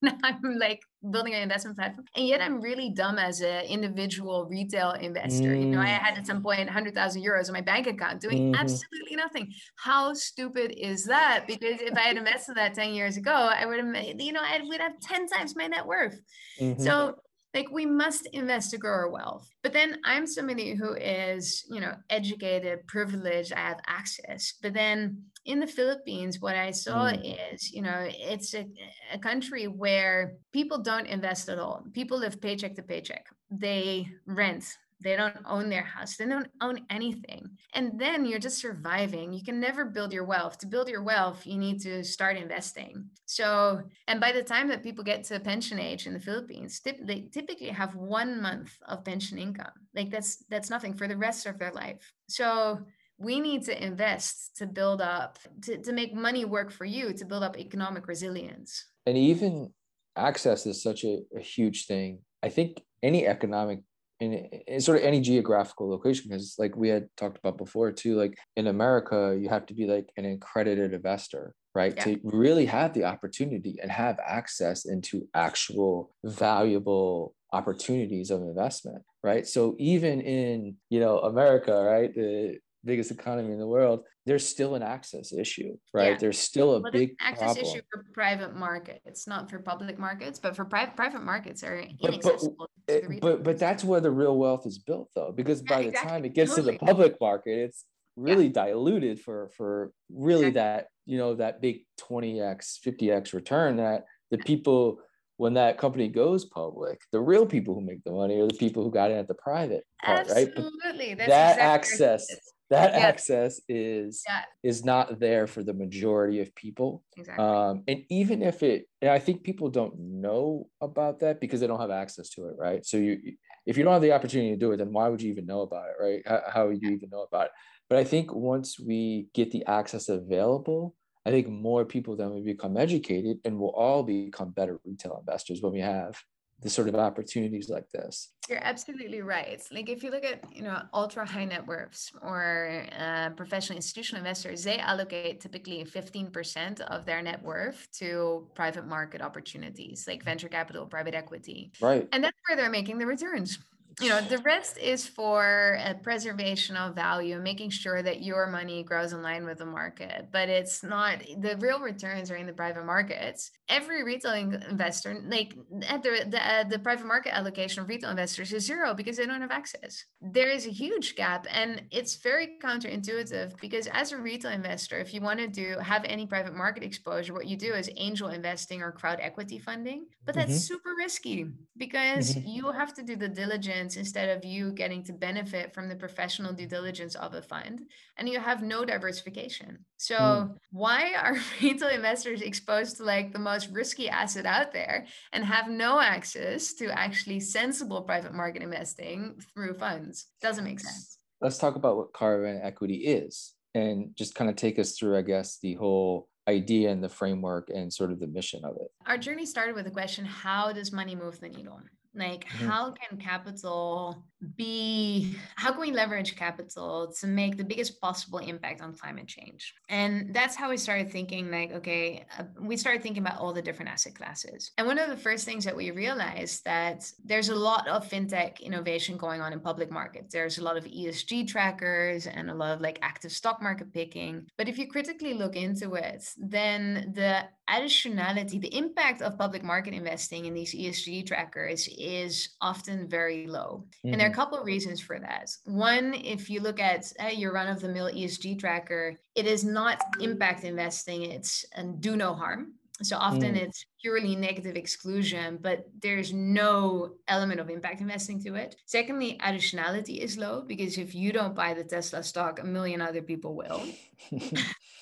Now 0.01 0.17
i'm 0.23 0.57
like 0.59 0.81
building 1.09 1.33
an 1.33 1.41
investment 1.41 1.77
platform 1.77 2.05
and 2.15 2.27
yet 2.27 2.41
i'm 2.41 2.59
really 2.59 2.89
dumb 2.89 3.17
as 3.17 3.41
an 3.41 3.63
individual 3.65 4.45
retail 4.45 4.91
investor 4.91 5.49
mm. 5.49 5.59
you 5.61 5.65
know 5.67 5.79
i 5.79 5.87
had 5.87 6.17
at 6.17 6.27
some 6.27 6.43
point 6.43 6.65
100000 6.65 7.23
euros 7.23 7.47
in 7.47 7.53
my 7.53 7.61
bank 7.61 7.87
account 7.87 8.19
doing 8.19 8.51
mm-hmm. 8.51 8.61
absolutely 8.61 9.15
nothing 9.15 9.51
how 9.77 10.13
stupid 10.13 10.73
is 10.77 11.05
that 11.05 11.45
because 11.47 11.79
if 11.79 11.97
i 11.97 12.01
had 12.01 12.17
invested 12.17 12.55
that 12.55 12.73
10 12.73 12.93
years 12.93 13.17
ago 13.17 13.31
i 13.31 13.65
would 13.65 13.79
have 13.79 14.19
you 14.19 14.33
know 14.33 14.41
i 14.41 14.59
would 14.63 14.81
have 14.81 14.99
10 14.99 15.27
times 15.27 15.55
my 15.55 15.67
net 15.67 15.85
worth 15.85 16.19
mm-hmm. 16.59 16.81
so 16.81 17.15
like 17.55 17.71
we 17.71 17.85
must 17.85 18.27
invest 18.33 18.71
to 18.71 18.77
grow 18.77 18.91
our 18.91 19.09
wealth. 19.09 19.49
But 19.63 19.73
then 19.73 19.99
i'm 20.03 20.27
somebody 20.27 20.75
who 20.75 20.93
is 20.93 21.65
you 21.69 21.79
know 21.79 21.93
educated 22.09 22.85
privileged 22.87 23.53
i 23.53 23.59
have 23.59 23.79
access. 23.87 24.53
But 24.61 24.73
then 24.73 25.23
in 25.45 25.59
the 25.59 25.67
philippines 25.67 26.41
what 26.41 26.55
i 26.55 26.71
saw 26.71 27.11
mm. 27.11 27.53
is 27.53 27.71
you 27.71 27.83
know 27.83 28.07
it's 28.09 28.55
a, 28.55 28.65
a 29.13 29.19
country 29.19 29.65
where 29.67 30.33
people 30.51 30.79
don't 30.79 31.07
invest 31.07 31.49
at 31.49 31.59
all. 31.59 31.83
People 31.93 32.19
live 32.19 32.41
paycheck 32.41 32.75
to 32.75 32.83
paycheck. 32.83 33.25
They 33.49 34.07
rent 34.27 34.65
they 35.01 35.15
don't 35.15 35.37
own 35.45 35.69
their 35.69 35.83
house. 35.83 36.15
They 36.15 36.25
don't 36.25 36.47
own 36.61 36.79
anything. 36.89 37.49
And 37.73 37.99
then 37.99 38.25
you're 38.25 38.39
just 38.39 38.59
surviving. 38.59 39.33
You 39.33 39.43
can 39.43 39.59
never 39.59 39.85
build 39.85 40.13
your 40.13 40.23
wealth. 40.23 40.57
To 40.59 40.67
build 40.67 40.89
your 40.89 41.03
wealth, 41.03 41.45
you 41.45 41.57
need 41.57 41.81
to 41.81 42.03
start 42.03 42.37
investing. 42.37 43.09
So, 43.25 43.81
and 44.07 44.19
by 44.19 44.31
the 44.31 44.43
time 44.43 44.67
that 44.69 44.83
people 44.83 45.03
get 45.03 45.23
to 45.25 45.39
pension 45.39 45.79
age 45.79 46.07
in 46.07 46.13
the 46.13 46.19
Philippines, 46.19 46.81
they 46.83 47.27
typically 47.31 47.69
have 47.69 47.95
one 47.95 48.41
month 48.41 48.71
of 48.87 49.03
pension 49.03 49.37
income. 49.37 49.73
Like 49.93 50.09
that's 50.09 50.43
that's 50.49 50.69
nothing 50.69 50.93
for 50.93 51.07
the 51.07 51.17
rest 51.17 51.45
of 51.45 51.59
their 51.59 51.71
life. 51.71 52.13
So 52.27 52.79
we 53.17 53.39
need 53.39 53.63
to 53.63 53.83
invest 53.83 54.57
to 54.57 54.65
build 54.65 55.01
up 55.01 55.37
to, 55.63 55.77
to 55.77 55.93
make 55.93 56.13
money 56.13 56.45
work 56.45 56.71
for 56.71 56.85
you 56.85 57.13
to 57.13 57.25
build 57.25 57.43
up 57.43 57.57
economic 57.57 58.07
resilience 58.07 58.89
and 59.05 59.17
even 59.17 59.71
access 60.17 60.65
is 60.65 60.83
such 60.83 61.05
a, 61.05 61.19
a 61.35 61.39
huge 61.39 61.85
thing 61.85 62.19
i 62.43 62.49
think 62.49 62.81
any 63.03 63.25
economic 63.25 63.79
in, 64.19 64.33
in 64.67 64.79
sort 64.79 64.97
of 64.97 65.03
any 65.03 65.19
geographical 65.19 65.89
location 65.89 66.29
because 66.29 66.55
like 66.57 66.75
we 66.75 66.89
had 66.89 67.07
talked 67.17 67.37
about 67.37 67.57
before 67.57 67.91
too 67.91 68.15
like 68.15 68.37
in 68.55 68.67
america 68.67 69.37
you 69.39 69.49
have 69.49 69.65
to 69.65 69.73
be 69.73 69.85
like 69.85 70.07
an 70.17 70.25
accredited 70.25 70.93
investor 70.93 71.53
right 71.73 71.93
yeah. 71.97 72.03
to 72.03 72.19
really 72.23 72.65
have 72.65 72.93
the 72.93 73.03
opportunity 73.03 73.77
and 73.81 73.91
have 73.91 74.17
access 74.25 74.85
into 74.85 75.27
actual 75.33 76.11
valuable 76.23 77.35
opportunities 77.51 78.31
of 78.31 78.41
investment 78.41 79.03
right 79.23 79.47
so 79.47 79.75
even 79.79 80.21
in 80.21 80.75
you 80.89 80.99
know 80.99 81.19
america 81.19 81.73
right 81.83 82.13
the 82.15 82.57
biggest 82.85 83.11
economy 83.11 83.51
in 83.51 83.59
the 83.59 83.67
world, 83.67 84.03
there's 84.25 84.47
still 84.47 84.75
an 84.75 84.83
access 84.83 85.33
issue, 85.33 85.75
right? 85.93 86.11
Yeah. 86.11 86.17
There's 86.17 86.39
still 86.39 86.75
a 86.75 86.79
well, 86.79 86.91
big 86.91 87.15
access 87.19 87.53
problem. 87.53 87.65
issue 87.65 87.81
for 87.91 88.05
private 88.13 88.55
markets, 88.55 89.27
not 89.27 89.49
for 89.49 89.59
public 89.59 89.99
markets, 89.99 90.39
but 90.39 90.55
for 90.55 90.65
private 90.65 90.95
private 90.95 91.23
markets 91.23 91.63
are 91.63 91.79
inaccessible. 91.79 92.69
But 92.87 93.03
but, 93.07 93.21
but, 93.21 93.43
but 93.43 93.59
that's 93.59 93.83
where 93.83 93.99
the 93.99 94.11
real 94.11 94.37
wealth 94.37 94.65
is 94.65 94.77
built, 94.77 95.09
though, 95.15 95.33
because 95.35 95.61
yeah, 95.61 95.75
by 95.75 95.81
the 95.83 95.89
exactly. 95.89 96.11
time 96.11 96.25
it 96.25 96.33
gets 96.33 96.55
totally. 96.55 96.73
to 96.73 96.79
the 96.79 96.85
public 96.85 97.15
market, 97.19 97.57
it's 97.59 97.85
really 98.15 98.47
yeah. 98.47 98.65
diluted 98.65 99.19
for 99.19 99.49
for 99.57 99.91
really 100.09 100.47
exactly. 100.47 100.61
that 100.61 100.87
you 101.05 101.17
know 101.17 101.35
that 101.35 101.61
big 101.61 101.85
20x 101.99 102.79
50x 102.85 103.33
return 103.33 103.77
that 103.77 104.05
the 104.31 104.37
people 104.37 104.99
when 105.37 105.55
that 105.55 105.77
company 105.77 106.07
goes 106.07 106.45
public, 106.45 107.01
the 107.11 107.19
real 107.19 107.45
people 107.45 107.73
who 107.73 107.81
make 107.81 108.03
the 108.03 108.11
money 108.11 108.39
are 108.39 108.47
the 108.47 108.53
people 108.53 108.83
who 108.83 108.91
got 108.91 109.11
in 109.11 109.17
at 109.17 109.27
the 109.27 109.33
private 109.33 109.83
part, 110.03 110.19
Absolutely. 110.29 110.45
right? 110.45 110.55
But 110.55 111.27
that 111.27 111.57
exactly 111.57 111.61
access 111.61 112.27
that 112.69 112.93
yes. 112.93 113.03
access 113.03 113.61
is 113.69 114.23
yeah. 114.27 114.41
is 114.63 114.83
not 114.83 115.19
there 115.19 115.47
for 115.47 115.63
the 115.63 115.73
majority 115.73 116.41
of 116.41 116.53
people 116.55 117.03
exactly. 117.17 117.43
um, 117.43 117.83
and 117.87 118.03
even 118.09 118.41
if 118.41 118.63
it 118.63 118.87
and 119.01 119.11
i 119.11 119.19
think 119.19 119.43
people 119.43 119.69
don't 119.69 119.97
know 119.99 120.67
about 120.81 121.19
that 121.19 121.39
because 121.39 121.59
they 121.59 121.67
don't 121.67 121.79
have 121.79 121.91
access 121.91 122.29
to 122.29 122.47
it 122.47 122.55
right 122.57 122.85
so 122.85 122.97
you 122.97 123.33
if 123.65 123.77
you 123.77 123.83
don't 123.83 123.93
have 123.93 124.01
the 124.01 124.11
opportunity 124.11 124.51
to 124.51 124.57
do 124.57 124.71
it 124.71 124.77
then 124.77 124.91
why 124.91 125.07
would 125.07 125.21
you 125.21 125.31
even 125.31 125.45
know 125.45 125.61
about 125.61 125.87
it 125.87 126.03
right 126.03 126.21
how, 126.25 126.41
how 126.51 126.67
would 126.67 126.81
you 126.81 126.91
even 126.91 127.09
know 127.09 127.21
about 127.21 127.45
it 127.45 127.51
but 127.89 127.99
i 127.99 128.03
think 128.03 128.33
once 128.33 128.79
we 128.79 129.27
get 129.33 129.51
the 129.51 129.65
access 129.65 130.09
available 130.09 130.95
i 131.25 131.29
think 131.29 131.47
more 131.47 131.85
people 131.85 132.15
then 132.15 132.31
will 132.31 132.43
become 132.43 132.77
educated 132.77 133.37
and 133.45 133.57
we'll 133.57 133.69
all 133.69 134.01
become 134.01 134.49
better 134.49 134.79
retail 134.83 135.17
investors 135.19 135.61
when 135.61 135.73
we 135.73 135.81
have 135.81 136.15
the 136.61 136.69
sort 136.69 136.87
of 136.87 136.95
opportunities 136.95 137.69
like 137.69 137.89
this. 137.91 138.31
You're 138.49 138.63
absolutely 138.63 139.21
right. 139.21 139.61
Like 139.71 139.89
if 139.89 140.03
you 140.03 140.11
look 140.11 140.23
at 140.23 140.43
you 140.55 140.63
know 140.63 140.81
ultra 140.93 141.25
high 141.25 141.45
net 141.45 141.65
worths 141.67 142.11
or 142.21 142.85
uh, 142.97 143.29
professional 143.31 143.75
institutional 143.75 144.19
investors, 144.19 144.63
they 144.63 144.79
allocate 144.79 145.41
typically 145.41 145.83
15% 145.83 146.81
of 146.81 147.05
their 147.05 147.21
net 147.21 147.43
worth 147.43 147.87
to 147.99 148.47
private 148.55 148.85
market 148.87 149.21
opportunities 149.21 150.05
like 150.07 150.23
venture 150.23 150.49
capital, 150.49 150.85
private 150.85 151.13
equity. 151.13 151.71
Right. 151.81 152.07
And 152.11 152.23
that's 152.23 152.37
where 152.47 152.55
they're 152.55 152.69
making 152.69 152.99
the 152.99 153.05
returns. 153.05 153.59
You 154.01 154.09
know 154.09 154.21
the 154.21 154.37
rest 154.39 154.77
is 154.77 155.07
for 155.07 155.77
a 155.83 155.93
preservation 155.93 156.75
of 156.75 156.95
value 156.95 157.39
making 157.39 157.69
sure 157.69 158.01
that 158.01 158.21
your 158.21 158.47
money 158.47 158.83
grows 158.83 159.13
in 159.13 159.21
line 159.21 159.45
with 159.45 159.59
the 159.59 159.65
market 159.65 160.27
but 160.31 160.49
it's 160.49 160.83
not 160.83 161.19
the 161.39 161.55
real 161.57 161.79
returns 161.79 162.29
are 162.29 162.35
in 162.35 162.45
the 162.45 162.53
private 162.53 162.85
markets 162.85 163.51
every 163.69 164.03
retail 164.03 164.33
investor 164.33 165.21
like 165.27 165.55
at 165.87 166.03
the 166.03 166.25
the, 166.29 166.53
uh, 166.53 166.63
the 166.65 166.79
private 166.79 167.05
market 167.05 167.33
allocation 167.33 167.83
of 167.83 167.89
retail 167.89 168.09
investors 168.09 168.51
is 168.51 168.65
zero 168.65 168.93
because 168.93 169.17
they 169.17 169.25
don't 169.25 169.41
have 169.41 169.51
access 169.51 170.05
there 170.21 170.49
is 170.49 170.65
a 170.65 170.71
huge 170.71 171.15
gap 171.15 171.47
and 171.49 171.83
it's 171.91 172.15
very 172.17 172.57
counterintuitive 172.61 173.59
because 173.61 173.87
as 173.87 174.11
a 174.11 174.17
retail 174.17 174.51
investor 174.51 174.97
if 174.97 175.13
you 175.13 175.21
want 175.21 175.39
to 175.39 175.47
do 175.47 175.77
have 175.79 176.03
any 176.05 176.25
private 176.25 176.55
market 176.55 176.83
exposure 176.83 177.33
what 177.33 177.47
you 177.47 177.55
do 177.55 177.73
is 177.73 177.89
angel 177.97 178.29
investing 178.29 178.81
or 178.81 178.91
crowd 178.91 179.19
equity 179.21 179.57
funding 179.57 180.05
but 180.25 180.35
that's 180.35 180.51
mm-hmm. 180.51 180.73
super 180.73 180.89
risky 180.97 181.45
because 181.77 182.35
mm-hmm. 182.35 182.47
you 182.47 182.71
have 182.71 182.93
to 182.93 183.03
do 183.03 183.15
the 183.15 183.29
diligence 183.29 183.84
instead 183.93 184.35
of 184.35 184.43
you 184.43 184.71
getting 184.71 185.03
to 185.03 185.13
benefit 185.13 185.73
from 185.73 185.87
the 185.87 185.95
professional 185.95 186.51
due 186.51 186.65
diligence 186.65 187.15
of 187.15 187.33
a 187.35 187.41
fund 187.41 187.81
and 188.17 188.27
you 188.27 188.39
have 188.39 188.63
no 188.63 188.83
diversification 188.83 189.77
so 189.97 190.15
mm. 190.17 190.55
why 190.71 191.13
are 191.13 191.37
retail 191.61 191.89
investors 191.89 192.41
exposed 192.41 192.97
to 192.97 193.03
like 193.03 193.31
the 193.31 193.39
most 193.39 193.69
risky 193.71 194.09
asset 194.09 194.45
out 194.45 194.73
there 194.73 195.05
and 195.31 195.45
have 195.45 195.69
no 195.69 195.99
access 195.99 196.73
to 196.73 196.87
actually 196.97 197.39
sensible 197.39 198.01
private 198.01 198.33
market 198.33 198.63
investing 198.63 199.35
through 199.53 199.73
funds 199.73 200.27
doesn't 200.41 200.63
make 200.63 200.79
sense 200.79 201.19
let's 201.41 201.59
talk 201.59 201.75
about 201.75 201.97
what 201.97 202.13
carbon 202.13 202.59
equity 202.63 203.05
is 203.05 203.53
and 203.75 204.15
just 204.15 204.33
kind 204.33 204.49
of 204.49 204.55
take 204.55 204.79
us 204.79 204.97
through 204.97 205.15
i 205.17 205.21
guess 205.21 205.59
the 205.61 205.75
whole 205.75 206.27
idea 206.47 206.91
and 206.91 207.03
the 207.03 207.09
framework 207.09 207.69
and 207.69 207.91
sort 207.91 208.11
of 208.11 208.19
the 208.19 208.27
mission 208.27 208.63
of 208.63 208.75
it. 208.77 208.91
Our 209.07 209.17
journey 209.17 209.45
started 209.45 209.75
with 209.75 209.85
the 209.85 209.91
question 209.91 210.25
how 210.25 210.71
does 210.71 210.91
money 210.91 211.15
move 211.15 211.39
the 211.39 211.49
needle? 211.49 211.79
Like, 212.15 212.45
mm-hmm. 212.45 212.67
how 212.67 212.93
can 212.93 213.19
capital 213.19 214.23
be, 214.55 215.35
how 215.55 215.71
can 215.71 215.81
we 215.81 215.91
leverage 215.91 216.35
capital 216.35 217.13
to 217.19 217.27
make 217.27 217.57
the 217.57 217.63
biggest 217.63 217.99
possible 218.01 218.39
impact 218.39 218.81
on 218.81 218.93
climate 218.93 219.27
change? 219.27 219.73
And 219.89 220.33
that's 220.33 220.55
how 220.55 220.69
we 220.69 220.77
started 220.77 221.11
thinking, 221.11 221.51
like, 221.51 221.71
okay, 221.73 222.25
uh, 222.37 222.43
we 222.59 222.77
started 222.77 223.01
thinking 223.01 223.23
about 223.23 223.39
all 223.39 223.53
the 223.53 223.61
different 223.61 223.91
asset 223.91 224.15
classes. 224.15 224.71
And 224.77 224.87
one 224.87 224.99
of 224.99 225.09
the 225.09 225.17
first 225.17 225.45
things 225.45 225.65
that 225.65 225.75
we 225.75 225.91
realized 225.91 226.63
that 226.65 227.11
there's 227.23 227.49
a 227.49 227.55
lot 227.55 227.87
of 227.87 228.07
fintech 228.09 228.61
innovation 228.61 229.17
going 229.17 229.41
on 229.41 229.53
in 229.53 229.59
public 229.59 229.91
markets. 229.91 230.33
There's 230.33 230.57
a 230.57 230.63
lot 230.63 230.77
of 230.77 230.85
ESG 230.85 231.47
trackers 231.47 232.27
and 232.27 232.49
a 232.49 232.53
lot 232.53 232.73
of 232.73 232.81
like 232.81 232.99
active 233.01 233.31
stock 233.31 233.61
market 233.61 233.93
picking. 233.93 234.47
But 234.57 234.67
if 234.67 234.77
you 234.77 234.87
critically 234.87 235.33
look 235.33 235.55
into 235.55 235.95
it, 235.95 236.23
then 236.37 237.11
the 237.15 237.45
additionality, 237.69 238.61
the 238.61 238.75
impact 238.75 239.21
of 239.21 239.37
public 239.37 239.63
market 239.63 239.93
investing 239.93 240.45
in 240.45 240.53
these 240.53 240.73
ESG 240.73 241.25
trackers 241.25 241.89
is 241.97 242.49
often 242.61 243.07
very 243.07 243.47
low. 243.47 243.85
Mm-hmm. 243.85 244.13
And 244.13 244.21
mm-hmm. 244.21 244.31
Couple 244.35 244.57
of 244.57 244.65
reasons 244.65 244.99
for 244.99 245.17
that. 245.19 245.49
One, 245.65 246.13
if 246.13 246.49
you 246.49 246.59
look 246.59 246.79
at 246.79 247.11
uh, 247.23 247.27
your 247.27 247.53
run 247.53 247.67
of 247.67 247.79
the 247.79 247.89
mill 247.89 248.09
ESG 248.11 248.59
tracker, 248.59 249.15
it 249.33 249.45
is 249.45 249.63
not 249.63 250.01
impact 250.19 250.63
investing, 250.63 251.23
it's 251.23 251.65
and 251.73 252.01
do 252.01 252.15
no 252.15 252.33
harm. 252.33 252.73
So 253.01 253.17
often 253.17 253.55
mm. 253.55 253.61
it's 253.61 253.85
purely 254.01 254.37
negative 254.37 254.77
exclusion, 254.77 255.59
but 255.61 255.85
there's 255.99 256.31
no 256.33 257.15
element 257.27 257.59
of 257.59 257.69
impact 257.69 257.99
investing 257.99 258.41
to 258.43 258.55
it. 258.55 258.77
Secondly, 258.85 259.37
additionality 259.43 260.19
is 260.19 260.37
low 260.37 260.61
because 260.61 260.97
if 260.97 261.13
you 261.13 261.33
don't 261.33 261.55
buy 261.55 261.73
the 261.73 261.83
Tesla 261.83 262.23
stock, 262.23 262.59
a 262.59 262.63
million 262.63 263.01
other 263.01 263.21
people 263.21 263.53
will. 263.53 263.83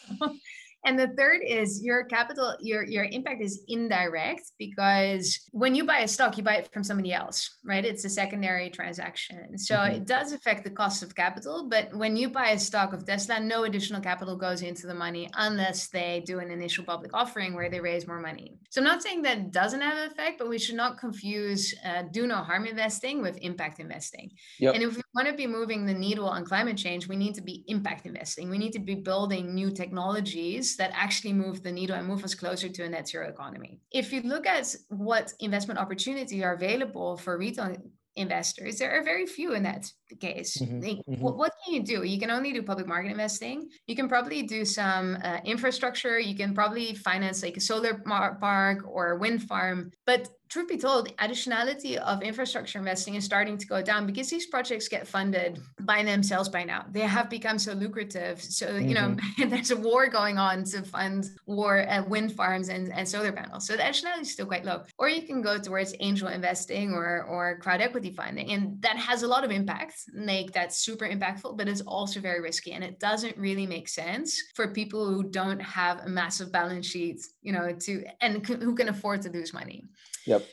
And 0.86 1.00
the 1.00 1.08
third 1.18 1.42
is 1.46 1.82
your 1.82 2.04
capital, 2.04 2.56
your 2.60 2.84
your 2.84 3.06
impact 3.06 3.42
is 3.42 3.64
indirect 3.68 4.52
because 4.60 5.40
when 5.52 5.76
you 5.76 5.86
buy 5.86 6.00
a 6.00 6.08
stock, 6.08 6.38
you 6.38 6.44
buy 6.44 6.56
it 6.56 6.70
from 6.74 6.84
somebody 6.84 7.14
else, 7.14 7.58
right? 7.64 7.86
It's 7.86 8.04
a 8.04 8.10
secondary 8.10 8.70
transaction. 8.70 9.58
So 9.58 9.76
mm-hmm. 9.76 9.96
it 9.96 10.06
does 10.06 10.34
affect 10.34 10.64
the 10.66 10.70
cost 10.70 11.02
of 11.02 11.16
capital, 11.16 11.70
but 11.70 11.94
when 11.96 12.18
you 12.18 12.30
buy 12.30 12.50
a 12.50 12.60
stock 12.60 12.92
of 12.92 13.06
Tesla, 13.06 13.40
no 13.40 13.64
additional 13.64 14.02
capital 14.02 14.36
goes 14.36 14.62
into 14.62 14.86
the 14.88 14.94
money 14.94 15.30
unless 15.36 15.88
they 15.88 16.24
do 16.26 16.40
an 16.40 16.52
initial 16.52 16.84
public 16.84 17.12
offering 17.14 17.54
where 17.54 17.70
they 17.70 17.80
raise 17.80 18.06
more 18.06 18.20
money. 18.20 18.58
So 18.70 18.82
I'm 18.82 18.86
not 18.86 19.04
saying 19.04 19.22
that 19.22 19.52
doesn't 19.52 19.82
have 19.82 19.98
an 19.98 20.12
effect, 20.12 20.38
but 20.40 20.50
we 20.50 20.60
should 20.60 20.76
not 20.76 20.98
confuse 20.98 21.74
uh, 21.86 22.04
do 22.12 22.28
no 22.28 22.38
harm 22.38 22.66
investing 22.66 23.22
with 23.22 23.38
impact 23.38 23.80
investing. 23.80 24.32
Yep. 24.60 24.76
And 24.76 24.84
if 24.84 24.96
we 24.98 25.04
want 25.16 25.28
to 25.30 25.34
be 25.34 25.48
moving 25.48 25.86
the 25.86 25.94
needle 25.94 26.28
on 26.28 26.44
climate 26.44 26.78
change, 26.78 27.08
we 27.08 27.16
need 27.16 27.36
to 27.36 27.42
be 27.42 27.64
impact 27.68 28.06
investing. 28.06 28.50
We 28.50 28.58
need 28.58 28.74
to 28.74 28.80
be 28.80 28.96
building 28.96 29.56
new 29.56 29.72
technologies 29.72 30.73
that 30.78 30.92
actually 30.94 31.34
move 31.34 31.64
the 31.64 31.72
needle 31.72 31.96
and 31.96 32.08
move 32.08 32.24
us 32.24 32.36
closer 32.36 32.70
to 32.70 32.84
a 32.84 32.90
net 32.90 33.08
zero 33.08 33.28
economy. 33.30 33.80
If 33.92 34.12
you 34.14 34.22
look 34.22 34.46
at 34.46 34.76
what 34.90 35.34
investment 35.40 35.80
opportunities 35.80 36.44
are 36.44 36.54
available 36.54 37.18
for 37.18 37.38
retail 37.38 37.76
investors, 38.16 38.78
there 38.78 38.92
are 38.92 39.04
very 39.04 39.26
few 39.26 39.54
in 39.54 39.64
that 39.64 39.92
case. 40.20 40.58
Mm-hmm, 40.58 40.80
like, 40.82 40.98
mm-hmm. 40.98 41.22
What, 41.22 41.38
what, 41.38 41.54
can 41.64 41.74
you 41.74 41.84
do? 41.84 42.04
You 42.04 42.20
can 42.20 42.30
only 42.30 42.54
do 42.54 42.62
public 42.62 42.88
market 42.88 43.12
investing. 43.12 43.70
You 43.88 43.96
can 43.96 44.08
probably 44.08 44.44
do 44.44 44.66
some 44.66 45.18
uh, 45.24 45.40
infrastructure. 45.46 46.20
You 46.20 46.36
can 46.36 46.54
probably 46.54 46.94
finance 46.94 47.42
like 47.42 47.58
a 47.58 47.62
solar 47.62 47.96
park 47.96 48.84
or 48.88 49.12
a 49.12 49.18
wind 49.18 49.44
farm. 49.44 49.92
But 50.06 50.30
truth 50.54 50.70
be 50.70 50.78
told, 50.78 51.10
additionality 51.18 51.98
of 51.98 52.22
infrastructure 52.22 52.78
investing 52.78 53.16
is 53.16 53.26
starting 53.26 53.58
to 53.58 53.66
go 53.66 53.82
down 53.82 54.06
because 54.06 54.30
these 54.30 54.46
projects 54.46 54.88
get 54.88 55.08
funded 55.08 55.60
by 55.82 56.04
themselves 56.04 56.48
by 56.48 56.64
now. 56.64 56.86
They 56.92 57.00
have 57.02 57.28
become 57.28 57.58
so 57.58 57.74
lucrative. 57.74 58.40
So, 58.40 58.68
mm-hmm. 58.68 58.88
you 58.88 58.94
know, 58.94 59.16
mm-hmm. 59.16 59.50
there's 59.52 59.72
a 59.72 59.78
war 59.78 60.08
going 60.10 60.38
on 60.38 60.64
to 60.66 60.84
fund 60.84 61.26
war 61.48 61.90
uh, 61.90 62.04
wind 62.08 62.34
farms 62.34 62.70
and, 62.70 62.94
and 62.94 63.10
solar 63.10 63.32
panels. 63.32 63.66
So 63.66 63.76
the 63.76 63.82
additionality 63.82 64.22
is 64.22 64.32
still 64.32 64.46
quite 64.46 64.64
low. 64.64 64.84
Or 65.00 65.10
you 65.10 65.24
can 65.24 65.42
go 65.42 65.58
towards 65.58 65.96
angel 66.00 66.28
investing 66.28 66.94
or, 66.94 67.24
or 67.24 67.58
crowd 67.58 67.82
equity 67.82 68.12
funding. 68.12 68.52
And 68.52 68.80
that 68.84 68.98
has 68.98 69.24
a 69.24 69.28
lot 69.28 69.44
of 69.44 69.50
impact, 69.50 69.96
like 70.14 70.52
that's 70.54 70.78
super 70.78 71.08
impactful, 71.08 71.58
but 71.58 71.68
it's 71.68 71.82
also 71.82 72.20
very 72.20 72.42
risky. 72.42 72.74
And 72.74 72.84
it 72.84 73.00
doesn't 73.00 73.36
really 73.38 73.66
make 73.66 73.90
sense 73.90 74.40
for 74.54 74.68
people 74.68 75.12
who 75.12 75.24
don't 75.24 75.62
have 75.62 76.02
a 76.02 76.10
massive 76.10 76.52
balance 76.52 76.86
sheet, 76.86 77.22
you 77.42 77.54
know, 77.54 77.74
to, 77.86 78.04
and 78.22 78.46
who 78.46 78.76
can 78.76 78.90
afford 78.90 79.24
to 79.24 79.32
lose 79.32 79.52
money. 79.52 79.86
Yep. 80.26 80.46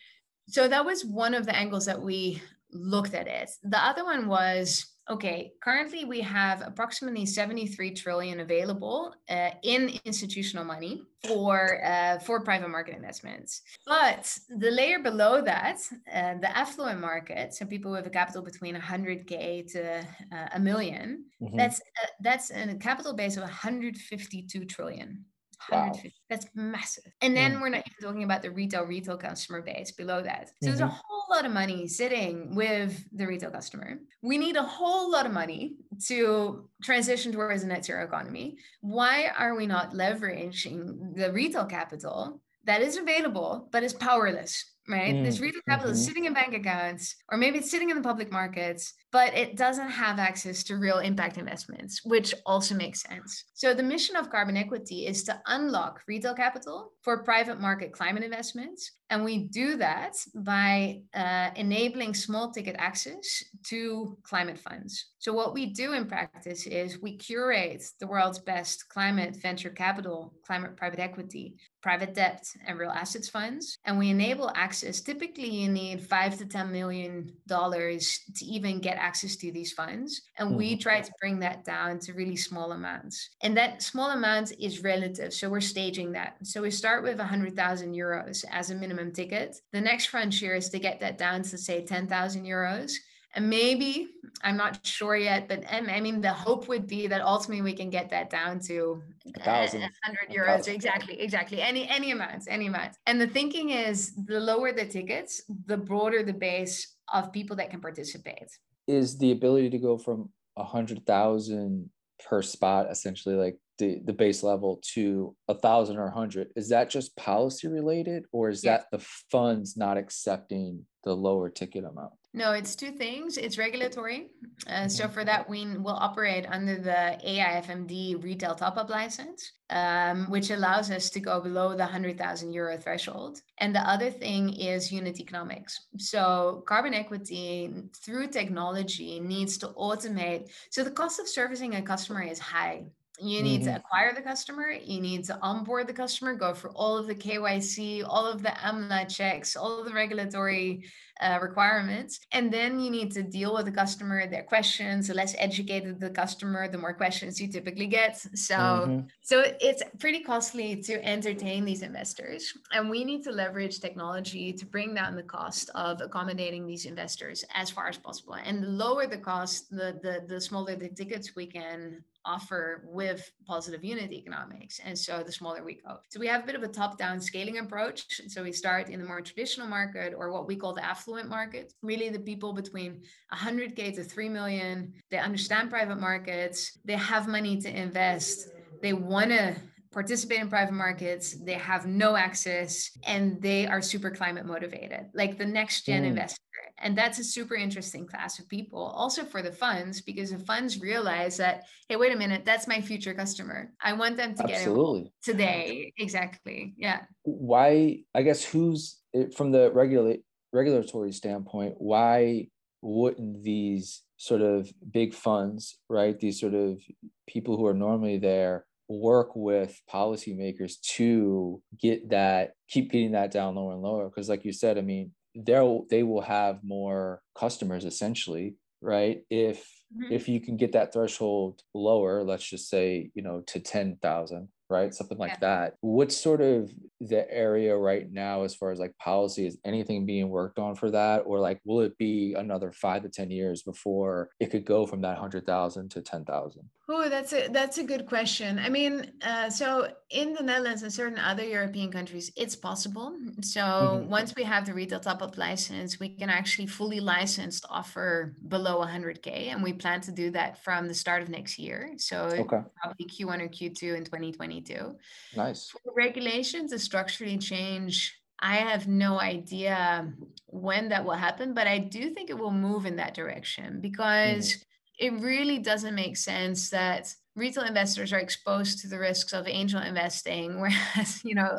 So 0.49 0.69
that 0.69 0.85
was 0.85 1.05
one 1.05 1.35
of 1.35 1.47
the 1.47 1.57
angles 1.57 1.87
that 1.87 2.01
we 2.01 2.43
looked 2.73 3.15
at 3.15 3.27
it. 3.27 3.51
The 3.63 3.79
other 3.79 4.05
one 4.05 4.29
was 4.29 4.87
okay, 5.11 5.53
currently 5.61 6.05
we 6.05 6.21
have 6.21 6.63
approximately 6.65 7.27
73 7.27 7.93
trillion 7.95 8.41
available 8.41 9.13
uh, 9.29 9.51
in 9.65 9.99
institutional 10.05 10.65
money 10.65 11.03
for 11.27 11.85
uh, 11.85 12.19
for 12.21 12.41
private 12.43 12.69
market 12.69 12.95
investments. 12.95 13.63
But 13.87 14.33
the 14.49 14.71
layer 14.71 15.01
below 15.01 15.43
that, 15.43 15.81
uh, 16.13 16.35
the 16.41 16.57
affluent 16.57 17.01
market, 17.01 17.55
so 17.55 17.67
people 17.67 17.91
with 17.91 18.07
a 18.07 18.11
capital 18.11 18.43
between 18.43 18.77
100k 18.77 19.71
to 19.73 19.99
uh, 20.33 20.49
a 20.55 20.61
1000000 20.61 21.19
mm-hmm. 21.43 21.57
that's 21.57 21.81
uh, 21.81 22.07
that's 22.21 22.51
a 22.51 22.75
capital 22.77 23.13
base 23.15 23.37
of 23.37 23.43
152 23.43 24.65
trillion. 24.65 25.25
Wow. 25.71 25.93
That's 26.29 26.47
massive. 26.55 27.13
And 27.21 27.37
then 27.37 27.55
mm. 27.55 27.61
we're 27.61 27.69
not 27.69 27.85
even 27.87 28.09
talking 28.09 28.25
about 28.25 28.43
the 28.43 28.51
retail 28.51 28.85
retail 28.85 29.17
customer 29.17 29.63
base 29.63 29.93
below 29.93 30.23
that. 30.23 30.49
So 30.49 30.53
mm-hmm. 30.53 30.67
there's 30.67 30.81
a 30.81 30.85
mm-hmm. 30.85 30.95
whole 30.95 31.25
lot 31.31 31.45
of 31.45 31.53
money 31.53 31.87
sitting 31.87 32.55
with 32.55 33.05
the 33.13 33.27
retail 33.27 33.51
customer. 33.51 33.99
We 34.23 34.39
need 34.39 34.57
a 34.57 34.63
whole 34.63 35.11
lot 35.11 35.27
of 35.27 35.33
money 35.33 35.77
to 36.07 36.69
transition 36.83 37.33
towards 37.33 37.63
a 37.63 37.67
net 37.67 37.85
zero 37.85 38.05
economy. 38.05 38.59
Why 38.81 39.31
are 39.37 39.57
we 39.57 39.67
not 39.67 39.93
leveraging 39.93 41.17
the 41.17 41.33
retail 41.33 41.67
capital 41.67 42.41
that 42.65 42.83
is 42.83 42.97
available 42.97 43.69
but 43.73 43.83
is 43.83 43.93
powerless? 43.93 44.65
Right? 44.89 45.15
Mm. 45.15 45.25
This 45.25 45.41
retail 45.41 45.63
capital 45.69 45.93
mm-hmm. 45.93 46.01
is 46.01 46.05
sitting 46.05 46.25
in 46.25 46.33
bank 46.33 46.55
accounts, 46.55 47.15
or 47.31 47.39
maybe 47.39 47.59
it's 47.59 47.71
sitting 47.71 47.91
in 47.91 47.97
the 47.97 48.03
public 48.03 48.33
markets 48.33 48.95
but 49.13 49.35
it 49.35 49.57
doesn't 49.57 49.91
have 49.91 50.19
access 50.19 50.63
to 50.65 50.77
real 50.77 50.99
impact 50.99 51.37
investments, 51.37 52.05
which 52.05 52.35
also 52.47 52.75
makes 52.75 53.03
sense. 53.03 53.45
So, 53.55 53.75
the 53.75 53.83
mission 53.83 54.17
of 54.17 54.31
carbon 54.31 54.57
equity 54.57 55.07
is 55.07 55.25
to 55.25 55.41
unlock 55.47 56.01
retail 56.07 56.35
capital 56.35 56.93
for 57.03 57.23
private 57.25 57.61
market 57.61 57.93
climate 57.93 58.23
investments. 58.23 58.93
And 59.11 59.25
we 59.25 59.39
do 59.49 59.77
that 59.79 60.15
by 60.37 61.01
uh, 61.15 61.51
enabling 61.57 62.15
small 62.15 62.53
ticket 62.53 62.77
access 62.79 63.43
to 63.65 64.17
climate 64.23 64.59
funds. 64.59 65.07
So, 65.19 65.33
what 65.33 65.55
we 65.55 65.67
do 65.67 65.95
in 65.95 66.07
practice 66.07 66.67
is 66.67 67.01
we 67.01 67.17
curate 67.17 67.85
the 67.99 68.07
world's 68.07 68.39
best 68.39 68.89
climate 68.89 69.37
venture 69.37 69.71
capital, 69.71 70.35
climate 70.47 70.77
private 70.77 71.01
equity, 71.01 71.57
private 71.83 72.15
debt, 72.15 72.47
and 72.67 72.79
real 72.79 72.91
assets 72.91 73.29
funds. 73.29 73.79
And 73.85 73.99
we 73.99 74.11
enable 74.11 74.53
access. 74.55 75.01
Typically, 75.01 75.49
you 75.49 75.69
need 75.69 76.03
five 76.03 76.37
to 76.39 76.45
$10 76.45 76.71
million 76.71 77.33
to 77.49 78.45
even 78.45 78.81
get 78.81 78.99
access 79.01 79.37
to 79.37 79.51
these 79.51 79.73
funds. 79.73 80.23
And 80.39 80.51
mm-hmm. 80.51 80.59
we 80.59 80.77
try 80.77 81.01
to 81.01 81.13
bring 81.21 81.41
that 81.41 81.65
down 81.65 81.99
to 82.01 82.13
really 82.13 82.37
small 82.37 82.73
amounts. 82.73 83.31
And 83.43 83.57
that 83.57 83.83
small 83.83 84.11
amount 84.11 84.53
is 84.59 84.83
relative. 84.83 85.33
So 85.33 85.49
we're 85.49 85.61
staging 85.61 86.13
that. 86.13 86.37
So 86.43 86.63
we 86.63 86.71
start 86.71 87.03
with 87.03 87.19
100,000 87.19 87.95
euros 87.95 88.45
as 88.51 88.71
a 88.71 88.75
minimum 88.75 89.13
ticket. 89.13 89.57
The 89.73 89.81
next 89.81 90.07
frontier 90.07 90.55
is 90.55 90.69
to 90.71 90.79
get 90.79 91.01
that 91.01 91.19
down 91.19 91.43
to, 91.43 91.59
say, 91.59 91.85
10,000 91.85 92.45
euros 92.45 92.93
and 93.37 93.49
maybe 93.49 94.09
i'm 94.43 94.57
not 94.57 94.85
sure 94.85 95.15
yet 95.15 95.47
but 95.47 95.63
i 95.71 96.01
mean 96.01 96.21
the 96.21 96.33
hope 96.33 96.67
would 96.67 96.85
be 96.89 97.07
that 97.07 97.21
ultimately 97.21 97.63
we 97.63 97.73
can 97.73 97.89
get 97.89 98.11
that 98.11 98.29
down 98.29 98.59
to 98.59 99.01
a 99.37 99.41
thousand 99.45 99.83
100 99.83 100.37
euros 100.37 100.57
thousand. 100.57 100.75
exactly 100.75 101.21
exactly 101.21 101.63
any 101.63 101.89
any 101.89 102.11
amounts 102.11 102.49
any 102.49 102.67
amounts 102.67 102.99
and 103.07 103.21
the 103.21 103.27
thinking 103.29 103.71
is 103.71 104.13
the 104.27 104.41
lower 104.41 104.73
the 104.73 104.85
tickets 104.85 105.43
the 105.67 105.77
broader 105.77 106.25
the 106.25 106.33
base 106.33 106.97
of 107.13 107.33
people 107.33 107.57
that 107.57 107.71
can 107.71 107.81
participate. 107.81 108.59
Is 108.91 109.19
the 109.19 109.33
ability 109.33 109.71
to 109.71 109.79
go 109.79 109.97
from 109.97 110.31
a 110.57 110.65
hundred 110.65 111.07
thousand 111.07 111.91
per 112.29 112.43
spot 112.43 112.91
essentially 112.91 113.35
like 113.35 113.57
the, 113.79 114.01
the 114.05 114.13
base 114.13 114.43
level 114.43 114.81
to 114.93 115.35
a 115.49 115.55
thousand 115.55 115.97
or 115.97 116.07
a 116.07 116.13
hundred 116.13 116.49
is 116.55 116.69
that 116.69 116.91
just 116.91 117.17
policy 117.17 117.67
related 117.67 118.25
or 118.31 118.51
is 118.51 118.63
yes. 118.63 118.83
that 118.83 118.99
the 118.99 119.05
funds 119.31 119.77
not 119.77 119.97
accepting 119.97 120.85
the 121.05 121.15
lower 121.17 121.49
ticket 121.49 121.85
amount 121.85 122.13
no, 122.33 122.53
it's 122.53 122.77
two 122.77 122.93
things. 122.93 123.37
It's 123.37 123.59
regulatory. 123.59 124.29
Uh, 124.69 124.87
so 124.87 125.09
for 125.09 125.25
that, 125.25 125.51
we 125.51 125.77
will 125.77 125.97
operate 125.97 126.47
under 126.49 126.77
the 126.77 127.19
AIFMD 127.27 128.23
retail 128.23 128.55
top-up 128.55 128.89
license, 128.89 129.53
um, 129.69 130.31
which 130.31 130.51
allows 130.51 130.93
us 130.93 131.11
to 131.11 131.21
go 131.21 131.41
below 131.41 131.71
the 131.71 131.79
100,000 131.79 132.53
euro 132.53 132.77
threshold. 132.77 133.41
And 133.59 133.75
the 133.75 133.81
other 133.81 134.11
thing 134.11 134.55
is 134.55 134.93
unit 134.93 135.19
economics. 135.19 135.89
So 135.99 136.63
carbon 136.69 136.95
equity 136.95 137.73
through 137.97 138.29
technology 138.29 139.19
needs 139.19 139.59
to 139.59 139.69
automate. 139.69 140.51
So 140.71 140.85
the 140.85 140.93
cost 140.93 141.19
of 141.19 141.29
servicing 141.29 141.75
a 141.75 141.83
customer 141.83 142.23
is 142.23 142.39
high. 142.39 142.85
You 143.21 143.43
need 143.43 143.63
mm-hmm. 143.63 143.73
to 143.73 143.77
acquire 143.77 144.15
the 144.15 144.23
customer. 144.23 144.71
You 144.71 145.01
need 145.01 145.25
to 145.25 145.39
onboard 145.43 145.87
the 145.87 145.93
customer, 145.93 146.35
go 146.35 146.55
through 146.55 146.71
all 146.71 146.97
of 146.97 147.07
the 147.07 147.15
KYC, 147.15 148.03
all 148.07 148.25
of 148.25 148.43
the 148.43 148.49
AMLA 148.49 149.15
checks, 149.15 149.57
all 149.57 149.81
of 149.81 149.87
the 149.87 149.93
regulatory 149.93 150.85
uh, 151.21 151.39
requirements. 151.41 152.21
And 152.33 152.53
then 152.53 152.81
you 152.81 152.91
need 152.91 153.13
to 153.13 153.23
deal 153.23 153.55
with 153.55 153.67
the 153.67 153.73
customer, 153.73 154.27
their 154.27 154.43
questions. 154.43 155.09
The 155.09 155.15
less 155.15 155.35
educated 155.39 156.01
the 156.01 156.11
customer, 156.11 156.69
the 156.69 156.79
more 156.79 156.95
questions 156.95 157.41
you 157.41 157.49
typically 157.49 157.87
get. 157.87 158.17
So, 158.35 158.57
mm-hmm. 158.57 159.07
so 159.23 159.45
it's 159.61 159.83
pretty 159.99 160.21
costly 160.21 160.77
to 160.83 161.05
entertain 161.05 161.65
these 161.65 161.83
investors. 161.83 162.53
And 162.73 162.89
we 162.89 163.05
need 163.05 163.23
to 163.25 163.33
leverage 163.33 163.81
technology 163.81 164.53
to 164.53 164.67
bring 164.67 164.95
down 164.95 165.17
the 165.17 165.23
cost 165.23 165.71
of 165.75 166.01
accommodating 166.01 166.67
these 166.67 166.87
investors 166.87 167.45
as 167.55 167.71
far 167.71 167.89
as 167.89 167.99
possible. 167.99 168.35
And 168.35 168.63
the 168.63 168.69
lower 168.69 169.07
the 169.07 169.19
cost, 169.19 169.71
the 169.71 169.99
the, 170.03 170.25
the 170.27 170.41
smaller 170.41 170.77
the 170.77 170.89
tickets 170.89 171.37
we 171.37 171.47
can 171.47 172.05
offer 172.25 172.85
with 172.87 173.31
positive 173.47 173.85
unit 173.85 174.13
economics. 174.13 174.81
And 174.85 174.99
so 174.99 175.23
the 175.23 175.33
smaller 175.33 175.65
we 175.65 175.75
go. 175.75 175.99
So 176.09 176.21
we 176.21 176.27
have 176.27 176.43
a 176.43 176.47
bit 176.47 176.55
of 176.55 176.63
a 176.63 176.69
top 176.69 176.99
down 176.99 177.21
scaling 177.21 177.59
approach. 177.59 178.21
So 178.29 178.43
we 178.43 178.53
start 178.53 178.89
in 178.89 179.01
the 179.01 179.07
more 179.07 179.21
traditional 179.21 179.67
market 179.67 180.15
or 180.17 180.31
what 180.31 180.47
we 180.47 180.57
call 180.57 180.75
the 180.75 180.85
affluent 180.85 181.10
market, 181.29 181.73
really 181.83 182.09
the 182.09 182.19
people 182.19 182.53
between 182.53 183.03
100K 183.33 183.95
to 183.95 184.05
3 184.05 184.29
million. 184.29 184.93
They 185.11 185.19
understand 185.19 185.71
private 185.71 186.01
markets, 186.01 186.79
they 186.85 186.97
have 186.97 187.29
money 187.29 187.61
to 187.61 187.69
invest, 187.69 188.49
they 188.83 188.93
want 188.93 189.31
to 189.31 189.57
participate 189.93 190.39
in 190.39 190.49
private 190.49 190.75
markets, 190.75 191.37
they 191.45 191.55
have 191.55 191.87
no 191.87 192.15
access, 192.17 192.91
and 193.05 193.43
they 193.43 193.67
are 193.67 193.83
super 193.83 194.11
climate 194.11 194.47
motivated, 194.47 195.07
like 195.15 195.37
the 195.37 195.47
next 195.47 195.87
gen 195.87 196.05
mm. 196.05 196.09
investor. 196.09 196.39
And 196.83 196.97
that's 196.97 197.19
a 197.19 197.25
super 197.25 197.57
interesting 197.57 198.07
class 198.07 198.39
of 198.39 198.49
people, 198.49 198.81
also 198.81 199.25
for 199.25 199.43
the 199.43 199.53
funds, 199.53 200.01
because 200.01 200.31
the 200.31 200.39
funds 200.39 200.81
realize 200.81 201.37
that, 201.39 201.65
hey, 201.89 201.97
wait 201.97 202.13
a 202.13 202.17
minute, 202.17 202.45
that's 202.45 202.69
my 202.69 202.81
future 202.81 203.13
customer. 203.13 203.73
I 203.83 203.93
want 203.93 204.17
them 204.17 204.35
to 204.37 204.45
Absolutely. 204.45 205.03
get 205.03 205.07
it 205.09 205.13
today. 205.23 205.93
Exactly. 205.99 206.75
Yeah. 206.79 207.01
Why, 207.23 208.05
I 208.15 208.23
guess, 208.23 208.45
who's 208.45 208.99
from 209.37 209.51
the 209.51 209.71
regulate 209.73 210.23
regulatory 210.53 211.13
standpoint, 211.13 211.75
why 211.79 212.49
wouldn't 212.83 213.43
these 213.43 214.03
sort 214.17 214.43
of 214.43 214.73
big 214.91 215.15
funds, 215.15 215.79
right? 215.89 216.19
These 216.19 216.41
sort 216.41 216.55
of 216.55 216.81
people 217.27 217.57
who 217.57 217.67
are 217.67 217.75
normally 217.75 218.19
there 218.19 218.65
work 218.89 219.37
with 219.37 219.81
policymakers 219.89 220.81
to 220.81 221.63
get 221.81 222.11
that 222.11 222.55
keep 222.69 222.91
getting 222.91 223.13
that 223.13 223.31
down 223.31 223.55
lower 223.55 223.73
and 223.73 223.83
lower 223.83 224.09
because 224.09 224.29
like 224.29 224.45
you 224.45 224.53
said 224.53 224.77
i 224.77 224.81
mean 224.81 225.13
they'll 225.47 225.87
they 225.91 226.03
will 226.03 226.21
have 226.21 226.59
more 226.65 227.23
customers 227.39 227.85
essentially 227.85 228.57
right 228.83 229.23
if 229.31 229.65
mm-hmm. 229.97 230.13
if 230.13 230.29
you 230.29 230.41
can 230.41 230.57
get 230.57 230.73
that 230.73 230.93
threshold 230.93 231.61
lower 231.73 232.25
let's 232.25 232.45
just 232.45 232.69
say 232.69 233.13
you 233.15 233.23
know 233.23 233.45
to 233.47 233.61
10,000 233.61 234.49
right? 234.71 234.95
Something 234.95 235.19
like 235.19 235.33
yeah. 235.33 235.41
that. 235.41 235.75
what 235.81 236.13
sort 236.13 236.41
of 236.41 236.71
the 237.01 237.31
area 237.33 237.77
right 237.77 238.11
now 238.13 238.43
as 238.43 238.55
far 238.55 238.71
as 238.71 238.79
like 238.79 238.97
policy? 238.99 239.47
Is 239.47 239.59
anything 239.65 240.07
being 240.07 240.29
worked 240.29 240.59
on 240.59 240.75
for 240.75 240.91
that? 240.91 241.21
Or 241.27 241.41
like, 241.41 241.61
will 241.65 241.81
it 241.81 241.97
be 241.99 242.35
another 242.37 242.73
five 242.73 243.03
to 243.03 243.09
10 243.09 243.31
years 243.31 243.63
before 243.63 244.31
it 244.39 244.51
could 244.51 244.65
go 244.65 244.87
from 244.87 245.01
that 245.03 245.15
100,000 245.15 245.91
to 245.91 246.03
10,000? 246.03 246.63
Oh, 246.93 247.09
that's 247.09 247.33
a 247.33 247.47
that's 247.49 247.79
a 247.79 247.85
good 247.85 248.07
question. 248.07 248.59
I 248.59 248.69
mean, 248.69 249.13
uh, 249.23 249.49
so 249.49 249.93
in 250.11 250.33
the 250.33 250.43
Netherlands 250.43 250.83
and 250.83 250.93
certain 250.93 251.21
other 251.21 251.45
European 251.45 251.93
countries, 251.93 252.33
it's 252.37 252.57
possible. 252.57 253.17
So 253.43 253.61
mm-hmm. 253.61 254.11
once 254.11 254.35
we 254.35 254.43
have 254.43 254.67
the 254.67 254.75
retail 254.75 254.99
top-up 254.99 255.39
license, 255.39 256.01
we 256.01 256.09
can 256.09 256.29
actually 256.29 256.67
fully 256.67 256.99
licensed 256.99 257.65
offer 257.71 258.35
below 258.49 258.85
100k, 258.85 259.53
and 259.53 259.63
we 259.63 259.73
plan 259.73 260.01
to 260.01 260.11
do 260.11 260.33
that 260.33 260.65
from 260.65 260.89
the 260.89 260.95
start 260.95 261.23
of 261.23 261.29
next 261.29 261.61
year. 261.61 261.93
So 261.97 262.23
okay. 262.25 262.63
probably 262.83 263.07
Q1 263.07 263.41
or 263.41 263.49
Q2 263.49 263.97
in 263.97 264.05
2022. 264.05 264.97
Nice. 265.37 265.71
For 265.71 265.93
regulations 265.97 266.73
structurally 266.91 267.39
change 267.39 268.21
I 268.41 268.57
have 268.57 268.89
no 268.89 269.21
idea 269.21 270.11
when 270.47 270.89
that 270.89 271.05
will 271.05 271.13
happen, 271.13 271.53
but 271.53 271.67
I 271.67 271.79
do 271.79 272.11
think 272.11 272.31
it 272.31 272.39
will 272.39 272.51
move 272.51 272.87
in 272.87 272.97
that 272.97 273.15
direction 273.15 273.81
because 273.81 274.53
mm 274.53 274.65
it 275.01 275.15
really 275.15 275.59
doesn't 275.59 275.95
make 275.95 276.15
sense 276.15 276.69
that 276.69 277.11
retail 277.35 277.65
investors 277.65 278.13
are 278.13 278.19
exposed 278.19 278.81
to 278.81 278.87
the 278.87 278.99
risks 278.99 279.33
of 279.33 279.49
angel 279.49 279.81
investing, 279.81 280.61
whereas, 280.61 281.25
you 281.25 281.35
know, 281.35 281.59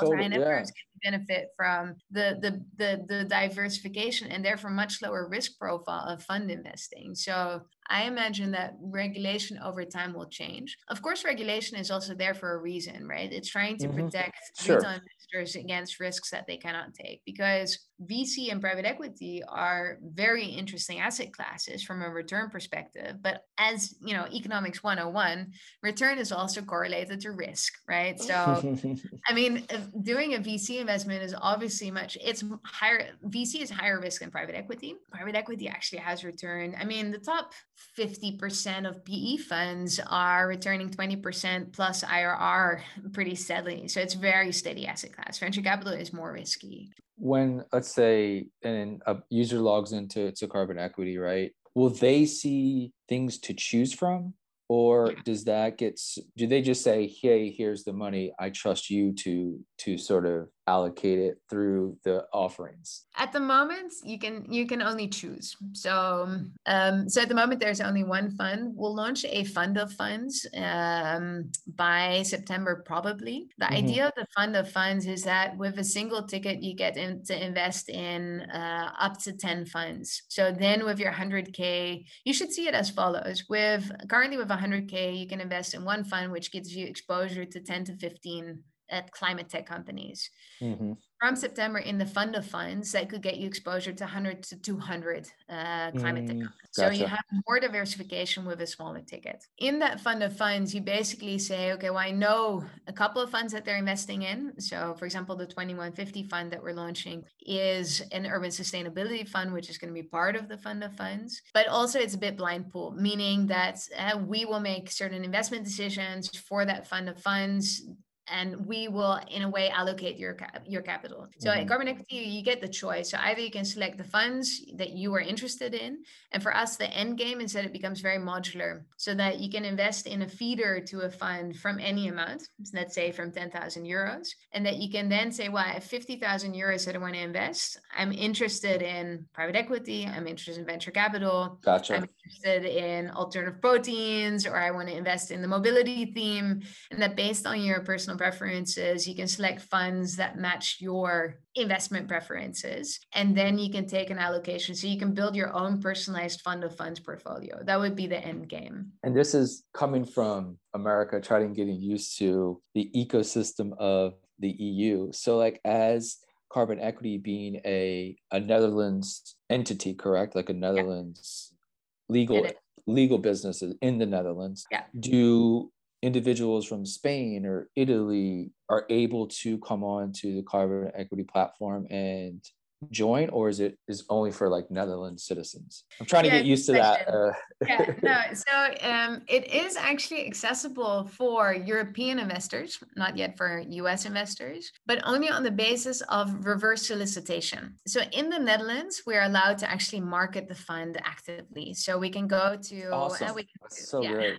totally, 0.00 0.24
yeah. 0.28 0.64
Benefit 1.02 1.48
from 1.56 1.96
the, 2.10 2.38
the 2.40 2.62
the 2.76 3.04
the 3.08 3.24
diversification 3.24 4.30
and 4.30 4.44
therefore 4.44 4.70
much 4.70 5.02
lower 5.02 5.28
risk 5.28 5.58
profile 5.58 6.06
of 6.08 6.22
fund 6.22 6.50
investing. 6.50 7.14
So 7.14 7.62
I 7.88 8.04
imagine 8.04 8.52
that 8.52 8.74
regulation 8.80 9.58
over 9.64 9.84
time 9.84 10.14
will 10.14 10.28
change. 10.28 10.76
Of 10.88 11.02
course, 11.02 11.24
regulation 11.24 11.76
is 11.76 11.90
also 11.90 12.14
there 12.14 12.34
for 12.34 12.54
a 12.54 12.58
reason, 12.58 13.06
right? 13.06 13.32
It's 13.32 13.48
trying 13.48 13.78
to 13.78 13.88
mm-hmm. 13.88 14.04
protect 14.04 14.38
sure. 14.60 14.76
retail 14.76 15.00
investors 15.32 15.56
against 15.56 16.00
risks 16.00 16.30
that 16.30 16.46
they 16.46 16.56
cannot 16.56 16.94
take 16.94 17.22
because 17.24 17.78
VC 18.08 18.50
and 18.50 18.60
private 18.60 18.86
equity 18.86 19.42
are 19.46 19.98
very 20.02 20.46
interesting 20.46 21.00
asset 21.00 21.32
classes 21.32 21.82
from 21.82 22.02
a 22.02 22.08
return 22.08 22.48
perspective. 22.48 23.16
But 23.20 23.42
as 23.58 23.94
you 24.02 24.14
know, 24.14 24.26
economics 24.32 24.82
101, 24.82 25.52
return 25.82 26.18
is 26.18 26.32
also 26.32 26.62
correlated 26.62 27.20
to 27.20 27.32
risk, 27.32 27.74
right? 27.86 28.18
So, 28.18 28.34
I 29.28 29.34
mean, 29.34 29.66
doing 30.02 30.34
a 30.34 30.38
VC 30.38 30.80
investment 30.80 31.22
is 31.22 31.34
obviously 31.38 31.90
much, 31.90 32.16
it's 32.22 32.42
higher, 32.64 33.10
VC 33.26 33.60
is 33.60 33.70
higher 33.70 34.00
risk 34.00 34.20
than 34.22 34.30
private 34.30 34.54
equity. 34.54 34.94
Private 35.10 35.34
equity 35.34 35.68
actually 35.68 35.98
has 35.98 36.24
return. 36.24 36.74
I 36.80 36.84
mean, 36.84 37.10
the 37.10 37.18
top 37.18 37.52
50% 37.98 38.88
of 38.88 39.04
PE 39.04 39.36
funds 39.36 40.00
are 40.06 40.48
returning 40.48 40.88
20% 40.88 41.72
plus 41.72 42.02
IRR 42.02 42.80
pretty 43.12 43.34
steadily. 43.34 43.88
So 43.88 44.00
it's 44.00 44.14
very 44.14 44.52
steady 44.52 44.86
asset 44.86 45.12
class. 45.12 45.19
Venture 45.38 45.62
capital 45.62 45.92
is 45.92 46.12
more 46.12 46.32
risky. 46.32 46.90
When 47.16 47.64
let's 47.72 47.92
say 47.92 48.48
an 48.62 49.00
a 49.06 49.18
user 49.28 49.58
logs 49.58 49.92
into 49.92 50.32
to 50.32 50.48
carbon 50.48 50.78
equity 50.78 51.18
right? 51.18 51.52
Will 51.74 51.90
they 51.90 52.26
see 52.26 52.92
things 53.08 53.38
to 53.38 53.54
choose 53.54 53.92
from? 53.92 54.34
Or 54.68 55.12
does 55.24 55.44
that 55.44 55.78
get 55.78 56.00
do 56.36 56.46
they 56.46 56.62
just 56.62 56.82
say 56.82 57.06
hey 57.06 57.50
here's 57.50 57.84
the 57.84 57.92
money. 57.92 58.32
I 58.38 58.50
trust 58.50 58.88
you 58.88 59.12
to 59.14 59.58
to 59.84 59.96
sort 59.96 60.26
of 60.26 60.48
allocate 60.66 61.18
it 61.18 61.38
through 61.48 61.96
the 62.04 62.24
offerings? 62.32 63.06
At 63.16 63.32
the 63.32 63.40
moment 63.40 63.92
you 64.04 64.18
can 64.18 64.46
you 64.50 64.66
can 64.66 64.82
only 64.82 65.08
choose. 65.08 65.56
So 65.72 66.28
um 66.66 67.08
so 67.08 67.22
at 67.22 67.28
the 67.28 67.34
moment 67.34 67.60
there's 67.60 67.80
only 67.80 68.04
one 68.04 68.30
fund. 68.32 68.74
We'll 68.76 68.94
launch 68.94 69.24
a 69.24 69.44
fund 69.44 69.78
of 69.78 69.92
funds 69.92 70.46
um 70.54 71.50
by 71.66 72.22
september 72.22 72.82
probably. 72.86 73.48
The 73.58 73.66
mm-hmm. 73.66 73.74
idea 73.82 74.06
of 74.06 74.12
the 74.16 74.26
fund 74.36 74.54
of 74.54 74.70
funds 74.70 75.06
is 75.06 75.22
that 75.24 75.56
with 75.56 75.78
a 75.78 75.84
single 75.84 76.22
ticket 76.24 76.62
you 76.62 76.74
get 76.74 76.96
in, 76.96 77.24
to 77.24 77.44
invest 77.44 77.88
in 77.88 78.42
uh, 78.52 78.92
up 78.98 79.18
to 79.22 79.32
10 79.32 79.66
funds. 79.66 80.22
So 80.28 80.52
then 80.52 80.84
with 80.84 80.98
your 80.98 81.12
100k 81.12 82.04
you 82.24 82.32
should 82.32 82.52
see 82.52 82.68
it 82.68 82.74
as 82.74 82.90
follows. 82.90 83.44
With 83.48 83.90
currently 84.08 84.36
with 84.36 84.48
100k 84.48 85.18
you 85.18 85.26
can 85.26 85.40
invest 85.40 85.74
in 85.74 85.84
one 85.84 86.04
fund 86.04 86.30
which 86.30 86.52
gives 86.52 86.76
you 86.76 86.86
exposure 86.86 87.46
to 87.46 87.60
10 87.60 87.84
to 87.84 87.96
15 87.96 88.62
at 88.90 89.10
climate 89.12 89.48
tech 89.48 89.66
companies. 89.66 90.30
Mm-hmm. 90.60 90.92
From 91.20 91.36
September, 91.36 91.78
in 91.78 91.98
the 91.98 92.06
fund 92.06 92.34
of 92.34 92.46
funds, 92.46 92.92
that 92.92 93.10
could 93.10 93.20
get 93.20 93.36
you 93.36 93.46
exposure 93.46 93.92
to 93.92 94.04
100 94.04 94.42
to 94.44 94.56
200 94.56 95.28
uh, 95.50 95.90
climate 95.90 96.24
mm, 96.24 96.26
tech 96.26 96.36
companies. 96.36 96.48
Gotcha. 96.76 96.88
So 96.88 96.90
you 96.90 97.06
have 97.06 97.24
more 97.46 97.60
diversification 97.60 98.46
with 98.46 98.62
a 98.62 98.66
smaller 98.66 99.02
ticket. 99.02 99.44
In 99.58 99.78
that 99.80 100.00
fund 100.00 100.22
of 100.22 100.34
funds, 100.34 100.74
you 100.74 100.80
basically 100.80 101.38
say, 101.38 101.72
okay, 101.72 101.90
well, 101.90 101.98
I 101.98 102.10
know 102.10 102.64
a 102.86 102.92
couple 102.92 103.20
of 103.20 103.28
funds 103.28 103.52
that 103.52 103.66
they're 103.66 103.76
investing 103.76 104.22
in. 104.22 104.58
So, 104.58 104.94
for 104.98 105.04
example, 105.04 105.36
the 105.36 105.46
2150 105.46 106.22
fund 106.24 106.50
that 106.52 106.62
we're 106.62 106.72
launching 106.72 107.24
is 107.42 108.00
an 108.12 108.24
urban 108.26 108.50
sustainability 108.50 109.28
fund, 109.28 109.52
which 109.52 109.68
is 109.68 109.76
going 109.76 109.92
to 109.92 110.02
be 110.02 110.06
part 110.08 110.36
of 110.36 110.48
the 110.48 110.56
fund 110.56 110.82
of 110.82 110.96
funds. 110.96 111.42
But 111.52 111.68
also, 111.68 111.98
it's 111.98 112.14
a 112.14 112.18
bit 112.18 112.38
blind 112.38 112.70
pool, 112.70 112.92
meaning 112.92 113.46
that 113.48 113.78
uh, 113.98 114.18
we 114.18 114.46
will 114.46 114.60
make 114.60 114.90
certain 114.90 115.22
investment 115.22 115.64
decisions 115.64 116.30
for 116.34 116.64
that 116.64 116.86
fund 116.86 117.10
of 117.10 117.20
funds 117.20 117.82
and 118.30 118.66
we 118.66 118.88
will 118.88 119.18
in 119.30 119.42
a 119.42 119.48
way 119.48 119.68
allocate 119.70 120.16
your 120.18 120.34
cap- 120.34 120.62
your 120.66 120.82
capital. 120.82 121.28
So 121.38 121.50
mm-hmm. 121.50 121.60
at 121.60 121.68
carbon 121.68 121.88
equity 121.88 122.16
you 122.16 122.42
get 122.42 122.60
the 122.60 122.68
choice. 122.68 123.10
So 123.10 123.18
either 123.20 123.40
you 123.40 123.50
can 123.50 123.64
select 123.64 123.98
the 123.98 124.04
funds 124.04 124.62
that 124.76 124.90
you 124.90 125.14
are 125.14 125.20
interested 125.20 125.74
in 125.74 126.02
and 126.32 126.42
for 126.42 126.54
us 126.54 126.76
the 126.76 126.90
end 126.90 127.18
game 127.18 127.40
is 127.40 127.52
that 127.52 127.64
it 127.64 127.72
becomes 127.72 128.00
very 128.00 128.18
modular 128.18 128.82
so 128.96 129.14
that 129.14 129.40
you 129.40 129.50
can 129.50 129.64
invest 129.64 130.06
in 130.06 130.22
a 130.22 130.28
feeder 130.28 130.80
to 130.80 131.00
a 131.00 131.10
fund 131.10 131.56
from 131.56 131.78
any 131.78 132.08
amount 132.08 132.42
let's 132.72 132.94
say 132.94 133.10
from 133.10 133.32
10,000 133.32 133.84
euros 133.84 134.28
and 134.52 134.64
that 134.64 134.76
you 134.76 134.90
can 134.90 135.08
then 135.08 135.32
say 135.32 135.48
well 135.48 135.64
I 135.64 135.72
have 135.72 135.84
50,000 135.84 136.54
euros 136.54 136.86
that 136.86 136.94
I 136.94 136.98
want 136.98 137.14
to 137.14 137.20
invest. 137.20 137.78
I'm 137.96 138.12
interested 138.12 138.82
in 138.82 139.26
private 139.32 139.56
equity 139.56 140.06
I'm 140.06 140.26
interested 140.26 140.58
in 140.58 140.66
venture 140.66 140.90
capital 140.90 141.58
gotcha. 141.62 141.96
I'm 141.96 142.08
interested 142.24 142.64
in 142.64 143.10
alternative 143.10 143.60
proteins 143.60 144.46
or 144.46 144.56
I 144.56 144.70
want 144.70 144.88
to 144.88 144.96
invest 144.96 145.30
in 145.30 145.42
the 145.42 145.48
mobility 145.48 146.12
theme 146.12 146.62
and 146.90 147.02
that 147.02 147.16
based 147.16 147.46
on 147.46 147.60
your 147.60 147.80
personal 147.80 148.18
preferences. 148.20 149.08
You 149.08 149.14
can 149.14 149.28
select 149.36 149.60
funds 149.62 150.16
that 150.16 150.36
match 150.36 150.76
your 150.80 151.40
investment 151.54 152.06
preferences 152.06 153.00
and 153.14 153.28
then 153.40 153.58
you 153.58 153.70
can 153.76 153.86
take 153.86 154.10
an 154.10 154.18
allocation. 154.18 154.74
So 154.74 154.86
you 154.86 154.98
can 154.98 155.14
build 155.14 155.34
your 155.34 155.52
own 155.54 155.80
personalized 155.80 156.42
fund 156.42 156.62
of 156.62 156.76
funds 156.76 157.00
portfolio. 157.00 157.54
That 157.64 157.80
would 157.80 157.96
be 157.96 158.06
the 158.06 158.22
end 158.32 158.48
game. 158.48 158.92
And 159.02 159.16
this 159.16 159.34
is 159.34 159.64
coming 159.72 160.04
from 160.04 160.58
america 160.72 161.20
trying 161.20 161.48
to 161.48 161.54
getting 161.60 161.80
used 161.80 162.16
to 162.16 162.60
the 162.76 162.88
ecosystem 162.94 163.76
of 163.78 164.14
the 164.38 164.54
eu 164.68 165.10
so 165.12 165.36
like 165.36 165.60
as 165.64 166.18
carbon 166.50 166.78
equity 166.80 167.16
being 167.18 167.60
a 167.64 168.16
a 168.30 168.40
netherlands 168.40 169.36
entity 169.48 169.94
correct? 169.94 170.34
Like 170.34 170.50
a 170.50 170.54
netherlands 170.54 171.52
yeah. 171.52 172.14
legal 172.14 172.46
legal 172.86 173.18
businesses 173.18 173.74
in 173.80 173.98
the 173.98 174.06
netherlands 174.06 174.66
yeah. 174.70 174.84
do 174.98 175.70
individuals 176.02 176.66
from 176.66 176.86
Spain 176.86 177.44
or 177.44 177.68
Italy 177.76 178.52
are 178.68 178.86
able 178.88 179.26
to 179.26 179.58
come 179.58 179.84
on 179.84 180.12
to 180.12 180.34
the 180.34 180.42
carbon 180.42 180.90
equity 180.94 181.24
platform 181.24 181.86
and 181.90 182.42
join 182.90 183.28
or 183.28 183.50
is 183.50 183.60
it 183.60 183.76
is 183.88 184.04
only 184.08 184.32
for 184.32 184.48
like 184.48 184.70
netherlands 184.70 185.24
citizens? 185.24 185.84
I'm 186.00 186.06
trying 186.06 186.24
yeah, 186.24 186.30
to 186.30 186.36
get 186.38 186.46
used 186.46 186.64
to 186.66 186.72
that 186.72 187.06
uh, 187.06 187.32
yeah 187.66 187.92
no 188.02 188.18
so 188.32 188.88
um, 188.88 189.20
it 189.28 189.52
is 189.52 189.76
actually 189.76 190.26
accessible 190.26 191.04
for 191.04 191.52
european 191.52 192.18
investors 192.18 192.78
not 192.96 193.18
yet 193.18 193.36
for 193.36 193.62
us 193.68 194.06
investors 194.06 194.72
but 194.86 195.02
only 195.04 195.28
on 195.28 195.42
the 195.42 195.50
basis 195.50 196.00
of 196.08 196.46
reverse 196.46 196.86
solicitation. 196.86 197.74
So 197.86 198.00
in 198.12 198.30
the 198.30 198.38
netherlands 198.38 199.02
we're 199.06 199.24
allowed 199.24 199.58
to 199.58 199.70
actually 199.70 200.00
market 200.00 200.48
the 200.48 200.54
fund 200.54 200.98
actively. 201.04 201.74
So 201.74 201.98
we 201.98 202.08
can 202.08 202.26
go 202.26 202.56
to 202.68 202.90
awesome. 202.90 203.28
Uh, 203.28 203.34
we 203.34 203.42
can, 203.42 203.70
so 203.70 204.02
yeah. 204.02 204.12
great 204.12 204.38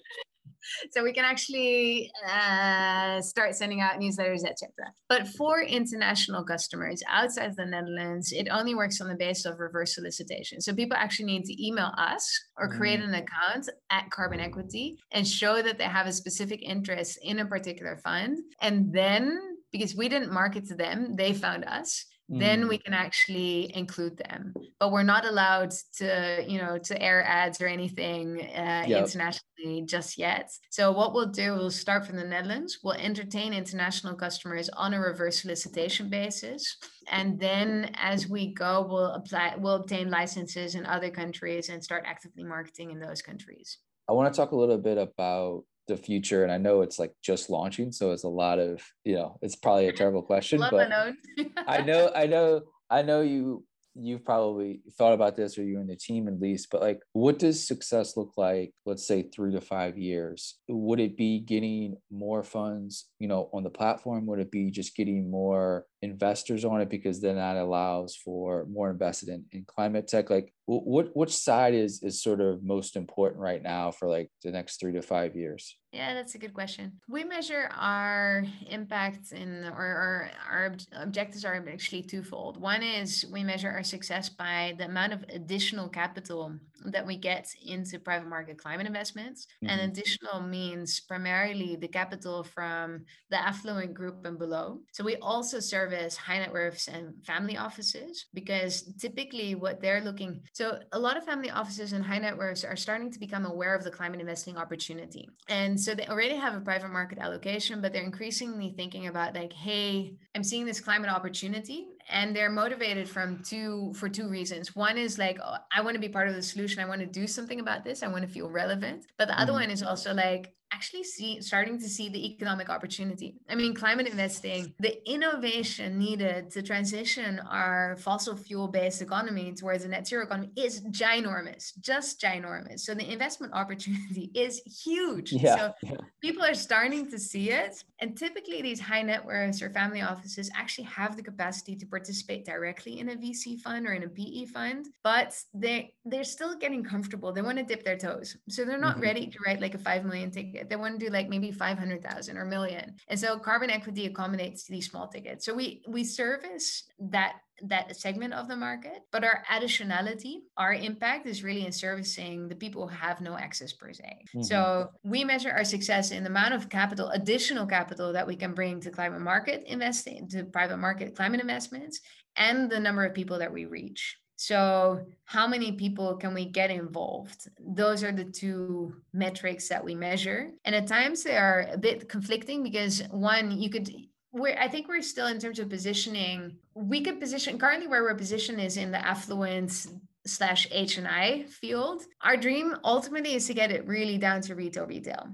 so 0.92 1.04
we 1.04 1.14
can 1.14 1.26
actually 1.26 2.12
uh, 2.30 3.22
start 3.22 3.56
sending 3.56 3.82
out 3.82 4.00
newsletters, 4.00 4.46
etc. 4.46 4.70
But 5.10 5.28
for 5.28 5.62
international 5.62 6.44
customers 6.44 7.02
outside 7.08 7.56
the 7.56 7.66
Netherlands, 7.66 8.32
it 8.32 8.48
only 8.50 8.76
works 8.76 9.02
on 9.02 9.08
the 9.08 9.16
basis 9.16 9.46
of 9.46 9.60
reverse 9.60 9.96
solicitation. 9.96 10.62
So 10.62 10.74
people 10.74 10.98
actually 10.98 11.26
need 11.26 11.46
to 11.46 11.66
email 11.66 11.92
us 11.98 12.28
or 12.58 12.70
create 12.70 13.00
mm. 13.00 13.06
an 13.06 13.14
account 13.16 13.70
at 13.90 14.10
Carbon 14.12 14.40
Equity 14.40 14.98
and 15.12 15.28
show 15.28 15.62
that 15.62 15.78
they 15.78 15.86
have 15.86 16.08
a 16.08 16.14
specific 16.14 16.62
interest 16.62 17.20
in 17.24 17.40
a 17.40 17.46
particular 17.46 17.98
fund, 18.04 18.38
and 18.62 18.94
then 18.94 19.40
because 19.72 19.96
we 19.96 20.10
didn't 20.10 20.34
market 20.34 20.68
to 20.68 20.76
them, 20.76 21.16
they 21.16 21.34
found 21.34 21.64
us 21.66 22.06
then 22.40 22.68
we 22.68 22.78
mm. 22.78 22.84
can 22.84 22.94
actually 22.94 23.76
include 23.76 24.18
them. 24.18 24.54
But 24.80 24.92
we're 24.92 25.04
not 25.04 25.26
allowed 25.26 25.74
to 25.98 26.46
you 26.48 26.60
know 26.62 26.78
to 26.78 27.02
air 27.02 27.24
ads 27.24 27.62
or 27.62 27.68
anything 27.68 28.42
uh, 28.42 28.86
yep. 28.88 29.04
internationally 29.04 29.84
just 29.86 30.18
yet. 30.18 30.50
So 30.70 30.92
what 30.92 31.14
we'll 31.14 31.28
do 31.28 31.54
we'll 31.54 31.70
start 31.70 32.06
from 32.06 32.16
the 32.16 32.24
netherlands. 32.24 32.80
We'll 32.84 32.94
entertain 32.94 33.54
international 33.54 34.16
customers 34.16 34.70
on 34.70 34.94
a 34.94 35.00
reverse 35.00 35.42
solicitation 35.42 36.10
basis. 36.10 36.78
And 37.10 37.40
then 37.40 37.92
as 37.96 38.28
we 38.28 38.54
go 38.54 38.88
we'll 38.90 39.14
apply 39.14 39.56
we'll 39.58 39.76
obtain 39.76 40.10
licenses 40.10 40.76
in 40.76 40.86
other 40.86 41.10
countries 41.10 41.70
and 41.70 41.84
start 41.84 42.04
actively 42.06 42.44
marketing 42.44 42.92
in 42.92 43.00
those 43.00 43.22
countries. 43.22 43.78
I 44.10 44.14
want 44.14 44.34
to 44.34 44.38
talk 44.38 44.52
a 44.52 44.56
little 44.56 44.78
bit 44.78 44.98
about 44.98 45.64
the 45.88 45.98
future 45.98 46.44
and 46.44 46.52
i 46.52 46.58
know 46.58 46.82
it's 46.82 47.00
like 47.00 47.14
just 47.24 47.50
launching 47.50 47.92
so 47.92 48.12
it's 48.12 48.24
a 48.24 48.30
lot 48.30 48.60
of 48.60 48.82
you 49.04 49.16
know 49.16 49.38
it's 49.42 49.56
probably 49.56 49.88
a 49.88 49.94
terrible 49.94 50.22
question 50.22 50.60
but 50.60 50.92
i 51.68 51.82
know 51.82 52.12
i 52.16 52.26
know 52.26 52.62
i 52.90 53.02
know 53.02 53.22
you 53.22 53.64
you've 53.96 54.24
probably 54.24 54.82
thought 54.98 55.14
about 55.14 55.36
this 55.36 55.58
or 55.58 55.64
you 55.64 55.80
and 55.80 55.90
the 55.90 55.96
team 55.96 56.28
at 56.28 56.40
least 56.40 56.68
but 56.72 56.82
like 56.82 57.02
what 57.14 57.38
does 57.40 57.68
success 57.68 58.16
look 58.16 58.32
like 58.38 58.72
let's 58.86 59.06
say 59.06 59.24
three 59.24 59.52
to 59.52 59.62
five 59.62 59.98
years? 59.98 60.60
Would 60.68 61.00
it 61.00 61.18
be 61.18 61.40
getting 61.40 61.98
more 62.10 62.44
funds 62.44 63.08
you 63.20 63.28
know 63.28 63.50
on 63.54 63.64
the 63.64 63.70
platform? 63.70 64.26
Would 64.28 64.40
it 64.40 64.52
be 64.52 64.72
just 64.72 64.96
getting 64.96 65.30
more 65.30 65.86
investors 66.02 66.66
on 66.66 66.82
it 66.82 66.90
because 66.90 67.22
then 67.22 67.36
that 67.36 67.58
allows 67.58 68.16
for 68.16 68.66
more 68.66 68.90
invested 68.90 69.30
in, 69.30 69.46
in 69.52 69.64
climate 69.66 70.08
tech. 70.08 70.30
Like 70.30 70.54
what 70.66 71.16
which 71.16 71.36
side 71.36 71.74
is 71.74 72.02
is 72.02 72.22
sort 72.22 72.40
of 72.42 72.64
most 72.64 72.96
important 72.96 73.42
right 73.42 73.62
now 73.62 73.92
for 73.92 74.08
like 74.08 74.30
the 74.44 74.52
next 74.52 74.80
three 74.80 74.94
to 74.94 75.02
five 75.02 75.36
years? 75.36 75.76
Yeah 75.92 76.14
that's 76.14 76.36
a 76.36 76.38
good 76.38 76.54
question. 76.54 76.94
We 77.10 77.24
measure 77.24 77.70
our 77.76 78.46
impacts 78.70 79.32
in 79.32 79.66
or, 79.66 79.86
or 79.86 80.32
our 80.50 80.76
objectives 80.96 81.46
are 81.46 81.56
actually 81.72 82.04
twofold. 82.04 82.60
One 82.60 82.82
is 82.82 83.26
we 83.32 83.44
measure 83.44 83.70
our 83.70 83.84
success 83.84 84.30
by 84.30 84.74
the 84.78 84.86
amount 84.86 85.14
of 85.14 85.26
additional 85.30 85.90
capital 85.90 86.56
that 86.86 87.06
we 87.06 87.18
get 87.18 87.48
into 87.66 88.00
private 88.00 88.28
market 88.28 88.58
climate 88.58 88.88
investments. 88.88 89.48
Mm-hmm. 89.64 89.70
and 89.70 89.92
additional 89.92 90.42
means 90.42 91.00
primarily 91.00 91.76
the 91.76 91.88
capital 91.88 92.44
from 92.44 93.06
the 93.30 93.40
affluent 93.40 93.94
group 93.94 94.26
and 94.26 94.38
below. 94.40 94.80
So 94.92 95.04
we 95.04 95.18
also 95.18 95.60
service 95.92 96.18
high 96.18 96.40
net 96.40 96.52
worths 96.52 96.88
and 96.88 97.14
family 97.26 97.58
offices 97.58 98.26
because 98.34 98.84
typically 99.00 99.56
what 99.56 99.82
they're 99.82 100.02
looking 100.02 100.42
so 100.54 100.80
a 100.94 101.00
lot 101.00 101.18
of 101.18 101.24
family 101.24 101.50
offices 101.50 101.94
and 101.94 102.04
high 102.04 102.18
net 102.18 102.38
worths 102.38 102.64
are 102.64 102.76
starting 102.76 103.12
to 103.12 103.20
become 103.20 103.46
aware 103.46 103.76
of 103.76 103.84
the 103.84 103.92
climate 103.92 104.20
investing 104.20 104.58
opportunity. 104.58 105.28
And 105.50 105.80
so 105.80 105.94
they 105.94 106.08
already 106.08 106.36
have 106.36 106.56
a 106.56 106.62
private 106.62 106.90
market 106.90 107.20
allocation, 107.20 107.82
but 107.82 107.94
they're 107.94 108.04
increasingly 108.04 108.74
thinking 108.76 109.08
about 109.08 109.36
like, 109.36 109.54
hey, 109.54 110.16
I'm 110.36 110.44
seeing 110.44 110.66
this 110.66 110.80
climate 110.80 111.10
opportunity 111.10 111.88
and 112.10 112.36
they're 112.36 112.50
motivated 112.50 113.08
from 113.08 113.42
two 113.44 113.94
for 113.96 114.10
two 114.10 114.28
reasons 114.28 114.76
one 114.76 114.98
is 114.98 115.18
like 115.18 115.38
oh, 115.44 115.56
i 115.74 115.82
want 115.82 115.94
to 115.94 116.00
be 116.00 116.10
part 116.10 116.28
of 116.28 116.36
the 116.36 116.42
solution 116.42 116.82
i 116.82 116.88
want 116.88 117.00
to 117.00 117.06
do 117.06 117.28
something 117.28 117.60
about 117.60 117.84
this 117.84 118.02
i 118.04 118.08
want 118.08 118.24
to 118.24 118.28
feel 118.28 118.50
relevant 118.50 119.06
but 119.18 119.28
the 119.28 119.34
mm-hmm. 119.34 119.44
other 119.44 119.54
one 119.54 119.70
is 119.70 119.84
also 119.84 120.14
like 120.14 120.54
actually 120.72 121.04
see 121.04 121.42
starting 121.42 121.78
to 121.80 121.88
see 121.88 122.10
the 122.10 122.26
economic 122.34 122.70
opportunity. 122.70 123.36
I 123.50 123.56
mean, 123.56 123.74
climate 123.74 124.08
investing, 124.08 124.74
the 124.80 124.98
innovation 125.10 125.98
needed 125.98 126.50
to 126.52 126.62
transition 126.62 127.40
our 127.50 127.98
fossil 127.98 128.36
fuel 128.36 128.68
based 128.68 129.02
economy 129.02 129.54
towards 129.54 129.84
a 129.84 129.88
net 129.88 130.08
zero 130.08 130.24
economy 130.24 130.52
is 130.56 130.82
ginormous, 130.86 131.78
just 131.82 132.22
ginormous. 132.22 132.82
So 132.82 132.94
the 132.94 133.12
investment 133.12 133.54
opportunity 133.62 134.32
is 134.34 134.62
huge. 134.84 135.34
Yeah, 135.34 135.58
so 135.58 135.74
yeah. 135.84 135.98
people 136.22 136.44
are 136.44 136.54
starting 136.54 137.10
to 137.12 137.20
see 137.20 137.52
it. 137.52 137.84
And 138.00 138.18
typically 138.18 138.62
these 138.62 138.80
high 138.80 139.02
net 139.02 139.24
worths 139.24 139.62
or 139.62 139.70
family 139.70 140.02
offices 140.02 140.50
actually 140.56 140.86
have 140.86 141.16
the 141.18 141.24
capacity 141.24 141.76
to 141.76 141.86
participate 141.86 142.46
directly 142.46 143.00
in 143.00 143.10
a 143.10 143.16
VC 143.16 143.60
fund 143.60 143.86
or 143.86 143.94
in 143.94 144.04
a 144.04 144.10
PE 144.10 144.46
fund, 144.46 144.88
but 145.04 145.38
they 145.54 145.94
they're 146.06 146.24
still 146.24 146.56
getting 146.56 146.84
comfortable. 146.84 147.32
They 147.32 147.42
want 147.42 147.58
to 147.58 147.64
dip 147.64 147.84
their 147.84 147.98
toes. 147.98 148.38
So 148.50 148.66
they're 148.66 148.78
not 148.78 148.96
mm-hmm. 148.96 149.04
ready 149.04 149.28
to 149.28 149.38
write 149.46 149.62
like 149.62 149.76
a 149.76 149.78
five 149.78 150.06
million 150.06 150.32
ticket 150.32 150.61
ticket. 150.62 150.70
They 150.70 150.76
want 150.76 151.00
to 151.00 151.06
do 151.06 151.12
like 151.12 151.30
maybe 151.30 151.52
500,000 151.52 152.38
or 152.38 152.46
million. 152.46 152.96
And 153.08 153.20
so 153.20 153.38
carbon 153.38 153.70
equity 153.70 154.06
accommodates 154.06 154.66
these 154.66 154.90
small 154.90 155.08
tickets. 155.08 155.46
So 155.46 155.54
we 155.54 155.84
we 155.88 156.04
service 156.04 156.84
that 157.00 157.34
that 157.64 157.96
segment 157.96 158.34
of 158.34 158.48
the 158.48 158.56
market, 158.56 159.04
but 159.12 159.24
our 159.24 159.44
additionality, 159.52 160.38
our 160.58 160.74
impact 160.74 161.28
is 161.28 161.44
really 161.44 161.64
in 161.64 161.72
servicing 161.72 162.48
the 162.48 162.56
people 162.56 162.88
who 162.88 162.96
have 162.96 163.22
no 163.22 163.38
access 163.38 163.72
per 163.72 163.94
se. 163.94 164.26
Mm-hmm. 164.30 164.42
So 164.42 164.90
we 165.04 165.24
measure 165.24 165.52
our 165.52 165.64
success 165.64 166.10
in 166.10 166.24
the 166.24 166.30
amount 166.32 166.56
of 166.56 166.70
capital, 166.70 167.10
additional 167.10 167.68
capital 167.68 168.14
that 168.14 168.26
we 168.26 168.36
can 168.36 168.56
bring 168.56 168.80
to 168.82 168.90
climate 168.90 169.22
market 169.22 169.64
investing, 169.68 170.28
to 170.30 170.44
private 170.46 170.78
market 170.78 171.16
climate 171.16 171.40
investments, 171.40 172.00
and 172.36 172.68
the 172.68 172.80
number 172.80 173.06
of 173.06 173.14
people 173.14 173.38
that 173.38 173.54
we 173.54 173.66
reach. 173.66 174.18
So, 174.42 175.06
how 175.26 175.46
many 175.46 175.74
people 175.74 176.16
can 176.16 176.34
we 176.34 176.46
get 176.46 176.72
involved? 176.72 177.48
Those 177.60 178.04
are 178.04 178.12
the 178.12 178.24
two 178.24 178.96
metrics 179.14 179.70
that 179.70 179.86
we 179.86 179.94
measure. 179.94 180.50
And 180.66 180.74
at 180.74 180.88
times 180.88 181.22
they 181.22 181.38
are 181.38 181.68
a 181.72 181.78
bit 181.78 182.10
conflicting 182.10 182.64
because 182.64 183.04
one, 183.12 183.52
you 183.52 183.70
could 183.70 183.88
we're, 184.32 184.58
I 184.58 184.68
think 184.68 184.88
we're 184.88 185.04
still 185.04 185.28
in 185.28 185.38
terms 185.38 185.60
of 185.60 185.70
positioning. 185.70 186.58
We 186.74 187.02
could 187.02 187.20
position 187.20 187.60
currently 187.60 187.88
where 187.88 188.02
we're 188.02 188.16
positioned 188.16 188.60
is 188.60 188.78
in 188.78 188.90
the 188.90 189.06
affluence 189.06 189.94
slash 190.26 190.68
H 190.72 190.98
and 190.98 191.08
I 191.08 191.44
field. 191.44 192.02
Our 192.24 192.36
dream 192.36 192.78
ultimately 192.84 193.36
is 193.36 193.46
to 193.46 193.54
get 193.54 193.70
it 193.70 193.86
really 193.86 194.18
down 194.18 194.42
to 194.42 194.56
retail 194.56 194.88
retail, 194.88 195.28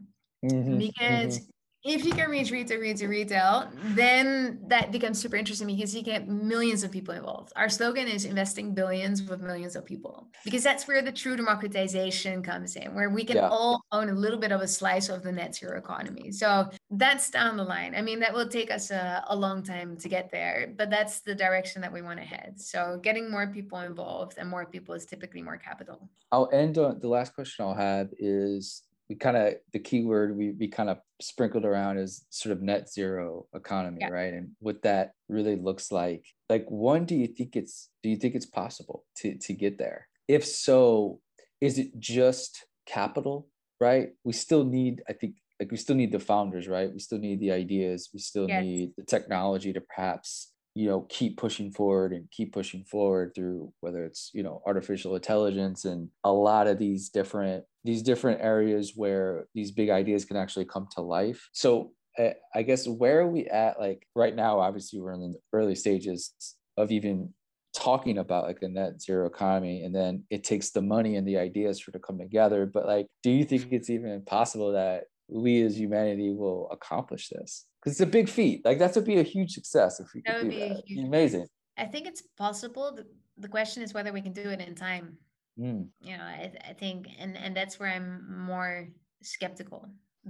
mm-hmm, 0.43 0.79
because 0.79 1.39
mm-hmm 1.39 1.51
if 1.83 2.03
you 2.03 2.11
can 2.11 2.29
reach 2.29 2.51
retail, 2.51 2.79
retail, 2.79 3.09
retail, 3.09 3.71
then 3.95 4.59
that 4.67 4.91
becomes 4.91 5.19
super 5.19 5.35
interesting 5.35 5.67
because 5.67 5.95
you 5.95 6.01
get 6.01 6.27
millions 6.27 6.83
of 6.83 6.91
people 6.91 7.13
involved. 7.13 7.53
Our 7.55 7.69
slogan 7.69 8.07
is 8.07 8.25
investing 8.25 8.73
billions 8.73 9.23
with 9.23 9.41
millions 9.41 9.75
of 9.75 9.85
people 9.85 10.27
because 10.43 10.63
that's 10.63 10.87
where 10.87 11.01
the 11.01 11.11
true 11.11 11.37
democratization 11.37 12.41
comes 12.43 12.75
in, 12.75 12.93
where 12.93 13.09
we 13.09 13.23
can 13.23 13.37
yeah. 13.37 13.47
all 13.49 13.81
own 13.91 14.09
a 14.09 14.13
little 14.13 14.39
bit 14.39 14.51
of 14.51 14.61
a 14.61 14.67
slice 14.67 15.09
of 15.09 15.23
the 15.23 15.31
net 15.31 15.55
zero 15.55 15.77
economy. 15.77 16.31
So 16.31 16.69
that's 16.91 17.29
down 17.29 17.57
the 17.57 17.63
line. 17.63 17.95
I 17.95 18.01
mean, 18.01 18.19
that 18.19 18.33
will 18.33 18.49
take 18.49 18.71
us 18.71 18.91
a, 18.91 19.23
a 19.27 19.35
long 19.35 19.63
time 19.63 19.97
to 19.97 20.09
get 20.09 20.29
there, 20.31 20.73
but 20.77 20.89
that's 20.89 21.21
the 21.21 21.35
direction 21.35 21.81
that 21.83 21.93
we 21.93 22.01
want 22.01 22.19
to 22.19 22.25
head. 22.25 22.59
So 22.59 22.99
getting 23.01 23.31
more 23.31 23.47
people 23.47 23.79
involved 23.79 24.37
and 24.37 24.49
more 24.49 24.65
people 24.65 24.95
is 24.95 25.05
typically 25.05 25.41
more 25.41 25.57
capital. 25.57 26.09
I'll 26.31 26.49
end 26.51 26.77
on 26.77 26.99
the 26.99 27.07
last 27.07 27.33
question 27.33 27.65
I'll 27.65 27.73
have 27.73 28.09
is 28.19 28.83
we 29.09 29.15
kind 29.15 29.37
of 29.37 29.53
the 29.73 29.79
keyword 29.79 30.35
we, 30.37 30.51
we 30.51 30.67
kind 30.67 30.89
of 30.89 30.99
sprinkled 31.21 31.65
around 31.65 31.97
is 31.97 32.25
sort 32.29 32.51
of 32.51 32.61
net 32.61 32.89
zero 32.89 33.45
economy 33.53 33.99
yeah. 34.01 34.09
right? 34.09 34.33
And 34.33 34.49
what 34.59 34.81
that 34.83 35.11
really 35.29 35.55
looks 35.55 35.91
like 35.91 36.25
like 36.49 36.65
one 36.69 37.05
do 37.05 37.15
you 37.15 37.27
think 37.27 37.55
it's 37.55 37.89
do 38.03 38.09
you 38.09 38.17
think 38.17 38.35
it's 38.35 38.45
possible 38.45 39.05
to 39.17 39.37
to 39.37 39.53
get 39.53 39.77
there? 39.77 40.07
If 40.27 40.45
so 40.45 41.19
is 41.61 41.77
it 41.77 41.99
just 41.99 42.65
capital 42.85 43.47
right? 43.79 44.09
We 44.23 44.33
still 44.33 44.63
need 44.63 45.03
i 45.07 45.13
think 45.13 45.35
like 45.59 45.71
we 45.71 45.77
still 45.77 45.95
need 45.95 46.11
the 46.11 46.19
founders 46.19 46.67
right? 46.67 46.91
We 46.91 46.99
still 46.99 47.19
need 47.19 47.39
the 47.39 47.51
ideas. 47.51 48.09
We 48.13 48.19
still 48.19 48.47
yes. 48.47 48.63
need 48.63 48.91
the 48.97 49.03
technology 49.03 49.73
to 49.73 49.81
perhaps 49.81 50.53
you 50.77 50.87
know 50.87 51.01
keep 51.09 51.37
pushing 51.37 51.71
forward 51.71 52.13
and 52.13 52.29
keep 52.29 52.53
pushing 52.53 52.83
forward 52.83 53.33
through 53.33 53.73
whether 53.79 54.05
it's 54.05 54.29
you 54.33 54.43
know 54.43 54.61
artificial 54.67 55.15
intelligence 55.15 55.85
and 55.85 56.09
a 56.23 56.31
lot 56.31 56.67
of 56.67 56.77
these 56.77 57.09
different 57.09 57.63
these 57.83 58.03
different 58.03 58.41
areas 58.41 58.93
where 58.95 59.47
these 59.55 59.71
big 59.71 59.89
ideas 59.89 60.23
can 60.23 60.37
actually 60.37 60.65
come 60.65 60.87
to 60.91 61.01
life. 61.01 61.49
So 61.53 61.93
eh, 62.17 62.33
i 62.53 62.61
guess 62.61 62.87
where 62.87 63.21
are 63.21 63.27
we 63.27 63.47
at? 63.47 63.79
Like 63.79 64.05
right 64.15 64.35
now 64.35 64.59
obviously 64.59 64.99
we're 64.99 65.13
in 65.13 65.21
the 65.21 65.33
early 65.51 65.73
stages 65.73 66.33
of 66.75 66.91
even 66.91 67.33
talking 67.73 68.17
about 68.19 68.45
like 68.45 68.61
a 68.61 68.67
net 68.67 69.01
zero 69.01 69.25
economy 69.25 69.83
and 69.83 69.95
then 69.95 70.23
it 70.29 70.43
takes 70.43 70.71
the 70.71 70.81
money 70.81 71.15
and 71.15 71.27
the 71.27 71.37
ideas 71.37 71.79
for 71.79 71.91
to 71.91 71.99
come 71.99 72.19
together. 72.19 72.67
But 72.67 72.85
like 72.85 73.07
do 73.23 73.31
you 73.31 73.45
think 73.45 73.69
it's 73.71 73.89
even 73.89 74.21
possible 74.25 74.73
that 74.73 75.05
we 75.29 75.61
as 75.61 75.77
humanity 75.77 76.31
will 76.31 76.69
accomplish 76.71 77.29
this 77.29 77.65
because 77.79 77.93
it's 77.93 78.01
a 78.01 78.11
big 78.11 78.29
feat. 78.29 78.63
Like 78.65 78.79
that's 78.79 78.95
would 78.95 79.05
be 79.05 79.19
a 79.19 79.23
huge 79.23 79.51
success 79.51 79.99
if 79.99 80.07
we 80.13 80.21
could 80.21 80.49
do 80.49 80.59
that. 80.59 80.83
Huge, 80.85 81.07
Amazing. 81.07 81.47
I 81.77 81.85
think 81.85 82.07
it's 82.07 82.21
possible. 82.37 82.93
The, 82.95 83.05
the, 83.37 83.47
question 83.47 83.83
is 83.83 83.93
whether 83.93 84.11
we 84.11 84.21
can 84.21 84.33
do 84.33 84.49
it 84.49 84.61
in 84.61 84.73
time. 84.75 85.17
Mm. 85.59 85.87
You 86.01 86.17
know, 86.17 86.23
I, 86.23 86.51
I 86.69 86.73
think, 86.73 87.07
and 87.19 87.37
and 87.37 87.55
that's 87.55 87.79
where 87.79 87.89
I'm 87.89 88.45
more 88.45 88.87
skeptical 89.21 89.89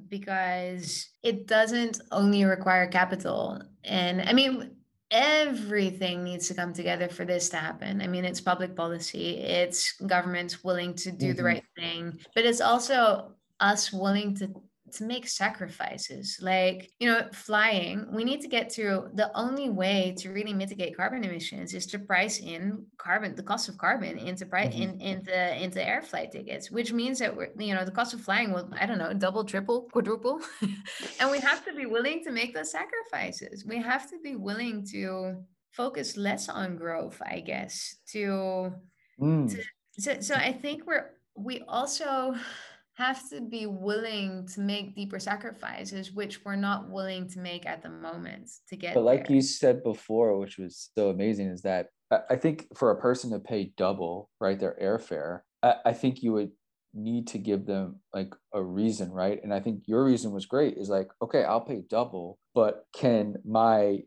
because 0.09 1.09
it 1.23 1.47
doesn't 1.47 2.01
only 2.11 2.43
require 2.43 2.87
capital, 2.87 3.61
and 3.83 4.21
I 4.21 4.33
mean 4.33 4.71
everything 5.09 6.23
needs 6.23 6.49
to 6.49 6.53
come 6.53 6.73
together 6.73 7.07
for 7.07 7.23
this 7.23 7.49
to 7.49 7.57
happen. 7.57 8.01
I 8.01 8.07
mean, 8.07 8.25
it's 8.25 8.41
public 8.41 8.75
policy, 8.75 9.37
it's 9.37 9.93
governments 10.05 10.63
willing 10.63 10.93
to 10.95 11.11
do 11.11 11.27
mm-hmm. 11.27 11.37
the 11.37 11.43
right 11.43 11.63
thing, 11.77 12.19
but 12.35 12.45
it's 12.45 12.61
also 12.61 13.31
us 13.59 13.91
willing 13.91 14.35
to 14.35 14.49
to 14.93 15.03
make 15.03 15.27
sacrifices 15.27 16.39
like 16.41 16.91
you 16.99 17.07
know 17.07 17.27
flying 17.33 18.05
we 18.11 18.23
need 18.23 18.41
to 18.41 18.47
get 18.47 18.69
to 18.69 19.09
the 19.13 19.29
only 19.35 19.69
way 19.69 20.13
to 20.17 20.29
really 20.31 20.53
mitigate 20.53 20.95
carbon 20.95 21.23
emissions 21.23 21.73
is 21.73 21.85
to 21.85 21.99
price 21.99 22.39
in 22.39 22.85
carbon 22.97 23.35
the 23.35 23.43
cost 23.43 23.69
of 23.69 23.77
carbon 23.77 24.17
into 24.17 24.45
price 24.45 24.73
mm-hmm. 24.73 24.99
in 24.99 25.01
into 25.01 25.63
into 25.63 25.85
air 25.85 26.01
flight 26.01 26.31
tickets 26.31 26.71
which 26.71 26.93
means 26.93 27.19
that 27.19 27.35
we're 27.35 27.49
you 27.57 27.73
know 27.73 27.83
the 27.83 27.91
cost 27.91 28.13
of 28.13 28.21
flying 28.21 28.51
will 28.51 28.69
i 28.79 28.85
don't 28.85 28.97
know 28.97 29.13
double 29.13 29.43
triple 29.43 29.81
quadruple 29.91 30.39
and 31.19 31.31
we 31.31 31.39
have 31.39 31.65
to 31.65 31.73
be 31.73 31.85
willing 31.85 32.23
to 32.23 32.31
make 32.31 32.53
those 32.53 32.71
sacrifices 32.71 33.65
we 33.65 33.81
have 33.81 34.09
to 34.09 34.17
be 34.23 34.35
willing 34.35 34.85
to 34.85 35.35
focus 35.71 36.17
less 36.17 36.49
on 36.49 36.75
growth 36.75 37.21
i 37.29 37.39
guess 37.39 37.97
to, 38.07 38.71
mm. 39.19 39.49
to 39.49 39.61
so, 39.99 40.19
so 40.19 40.35
i 40.35 40.51
think 40.51 40.85
we're 40.87 41.11
we 41.37 41.61
also 41.67 42.35
have 42.97 43.29
to 43.29 43.41
be 43.41 43.67
willing 43.67 44.47
to 44.47 44.59
make 44.59 44.95
deeper 44.95 45.19
sacrifices, 45.19 46.11
which 46.11 46.43
we're 46.43 46.55
not 46.55 46.89
willing 46.89 47.29
to 47.29 47.39
make 47.39 47.67
at 47.67 47.83
the 47.83 47.89
moment 47.89 48.49
to 48.67 48.75
get. 48.75 48.95
But 48.95 49.03
like 49.03 49.27
there. 49.27 49.35
you 49.35 49.41
said 49.43 49.83
before, 49.83 50.37
which 50.39 50.57
was 50.57 50.89
so 50.97 51.09
amazing, 51.09 51.47
is 51.49 51.61
that 51.61 51.89
I 52.29 52.35
think 52.37 52.67
for 52.75 52.89
a 52.89 52.99
person 52.99 53.31
to 53.31 53.39
pay 53.39 53.71
double, 53.77 54.31
right, 54.41 54.59
their 54.59 54.75
airfare, 54.81 55.41
I, 55.61 55.75
I 55.87 55.93
think 55.93 56.23
you 56.23 56.33
would 56.33 56.51
need 56.95 57.27
to 57.27 57.37
give 57.37 57.67
them 57.67 57.99
like 58.15 58.33
a 58.53 58.63
reason, 58.63 59.11
right? 59.11 59.39
And 59.43 59.53
I 59.53 59.59
think 59.59 59.83
your 59.85 60.03
reason 60.03 60.31
was 60.31 60.47
great. 60.47 60.77
Is 60.77 60.89
like, 60.89 61.09
okay, 61.21 61.43
I'll 61.43 61.61
pay 61.61 61.83
double, 61.87 62.39
but 62.55 62.85
can 62.95 63.35
my 63.45 63.99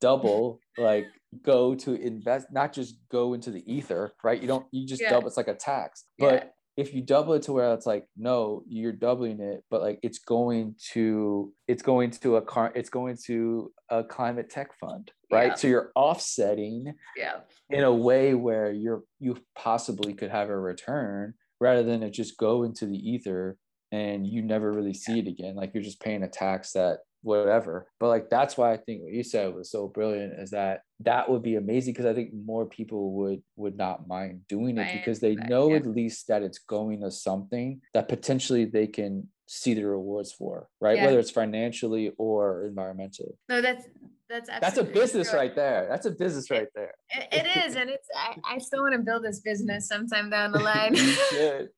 double 0.00 0.58
like 0.76 1.06
go 1.44 1.76
to 1.76 1.94
invest, 1.94 2.48
not 2.50 2.72
just 2.72 2.96
go 3.08 3.34
into 3.34 3.52
the 3.52 3.62
ether, 3.72 4.14
right? 4.24 4.40
You 4.40 4.48
don't, 4.48 4.66
you 4.72 4.84
just 4.84 5.00
yeah. 5.00 5.10
double. 5.10 5.28
It's 5.28 5.36
like 5.36 5.46
a 5.46 5.54
tax, 5.54 6.06
but. 6.18 6.54
If 6.76 6.94
you 6.94 7.02
double 7.02 7.34
it 7.34 7.42
to 7.42 7.52
where 7.52 7.74
it's 7.74 7.86
like 7.86 8.06
no 8.16 8.62
you're 8.66 8.92
doubling 8.92 9.40
it 9.40 9.62
but 9.70 9.82
like 9.82 9.98
it's 10.02 10.18
going 10.18 10.74
to 10.92 11.52
it's 11.68 11.82
going 11.82 12.10
to 12.10 12.36
a 12.36 12.42
car 12.42 12.72
it's 12.74 12.88
going 12.88 13.18
to 13.26 13.70
a 13.90 14.02
climate 14.02 14.48
tech 14.48 14.70
fund 14.78 15.10
right? 15.30 15.48
Yeah. 15.48 15.54
so 15.54 15.68
you're 15.68 15.92
offsetting 15.94 16.94
yeah. 17.16 17.40
in 17.70 17.84
a 17.84 17.92
way 17.92 18.34
where 18.34 18.70
you're 18.70 19.02
you 19.18 19.38
possibly 19.56 20.12
could 20.14 20.30
have 20.30 20.50
a 20.50 20.58
return 20.58 21.34
rather 21.60 21.82
than 21.82 22.02
it 22.02 22.10
just 22.10 22.36
go 22.36 22.64
into 22.64 22.86
the 22.86 22.96
ether 22.96 23.56
and 23.92 24.26
you 24.26 24.42
never 24.42 24.72
really 24.72 24.94
see 24.94 25.18
it 25.18 25.28
again. 25.28 25.54
Like 25.54 25.72
you're 25.74 25.82
just 25.82 26.00
paying 26.00 26.22
a 26.22 26.28
tax 26.28 26.72
that 26.72 27.00
whatever. 27.22 27.86
But 27.98 28.08
like 28.08 28.30
that's 28.30 28.56
why 28.56 28.72
I 28.72 28.76
think 28.76 29.02
what 29.02 29.12
you 29.12 29.24
said 29.24 29.54
was 29.54 29.70
so 29.70 29.88
brilliant 29.88 30.38
is 30.38 30.50
that 30.50 30.82
that 31.00 31.28
would 31.28 31.42
be 31.42 31.56
amazing 31.56 31.94
because 31.94 32.06
I 32.06 32.14
think 32.14 32.30
more 32.32 32.66
people 32.66 33.12
would 33.14 33.42
would 33.56 33.76
not 33.76 34.06
mind 34.06 34.42
doing 34.48 34.78
it 34.78 34.92
because 34.98 35.20
they 35.20 35.34
know 35.34 35.70
yeah. 35.70 35.76
at 35.76 35.86
least 35.86 36.28
that 36.28 36.42
it's 36.42 36.58
going 36.58 37.00
to 37.02 37.10
something 37.10 37.80
that 37.94 38.08
potentially 38.08 38.64
they 38.64 38.86
can 38.86 39.28
see 39.46 39.74
the 39.74 39.84
rewards 39.84 40.32
for, 40.32 40.68
right? 40.80 40.96
Yeah. 40.96 41.06
Whether 41.06 41.18
it's 41.18 41.30
financially 41.30 42.12
or 42.18 42.70
environmentally. 42.72 43.32
No, 43.48 43.60
that's 43.60 43.86
that's 44.28 44.48
that's 44.48 44.78
a 44.78 44.84
business 44.84 45.30
true. 45.30 45.40
right 45.40 45.54
there. 45.54 45.86
That's 45.90 46.06
a 46.06 46.10
business 46.10 46.50
right 46.50 46.68
there. 46.74 46.94
it, 47.10 47.28
it 47.32 47.66
is, 47.66 47.76
and 47.76 47.90
it's 47.90 48.08
I, 48.16 48.54
I 48.54 48.58
still 48.58 48.82
want 48.82 48.94
to 48.94 49.00
build 49.00 49.24
this 49.24 49.40
business 49.40 49.88
sometime 49.88 50.30
down 50.30 50.52
the 50.52 50.58
line. 50.70 50.94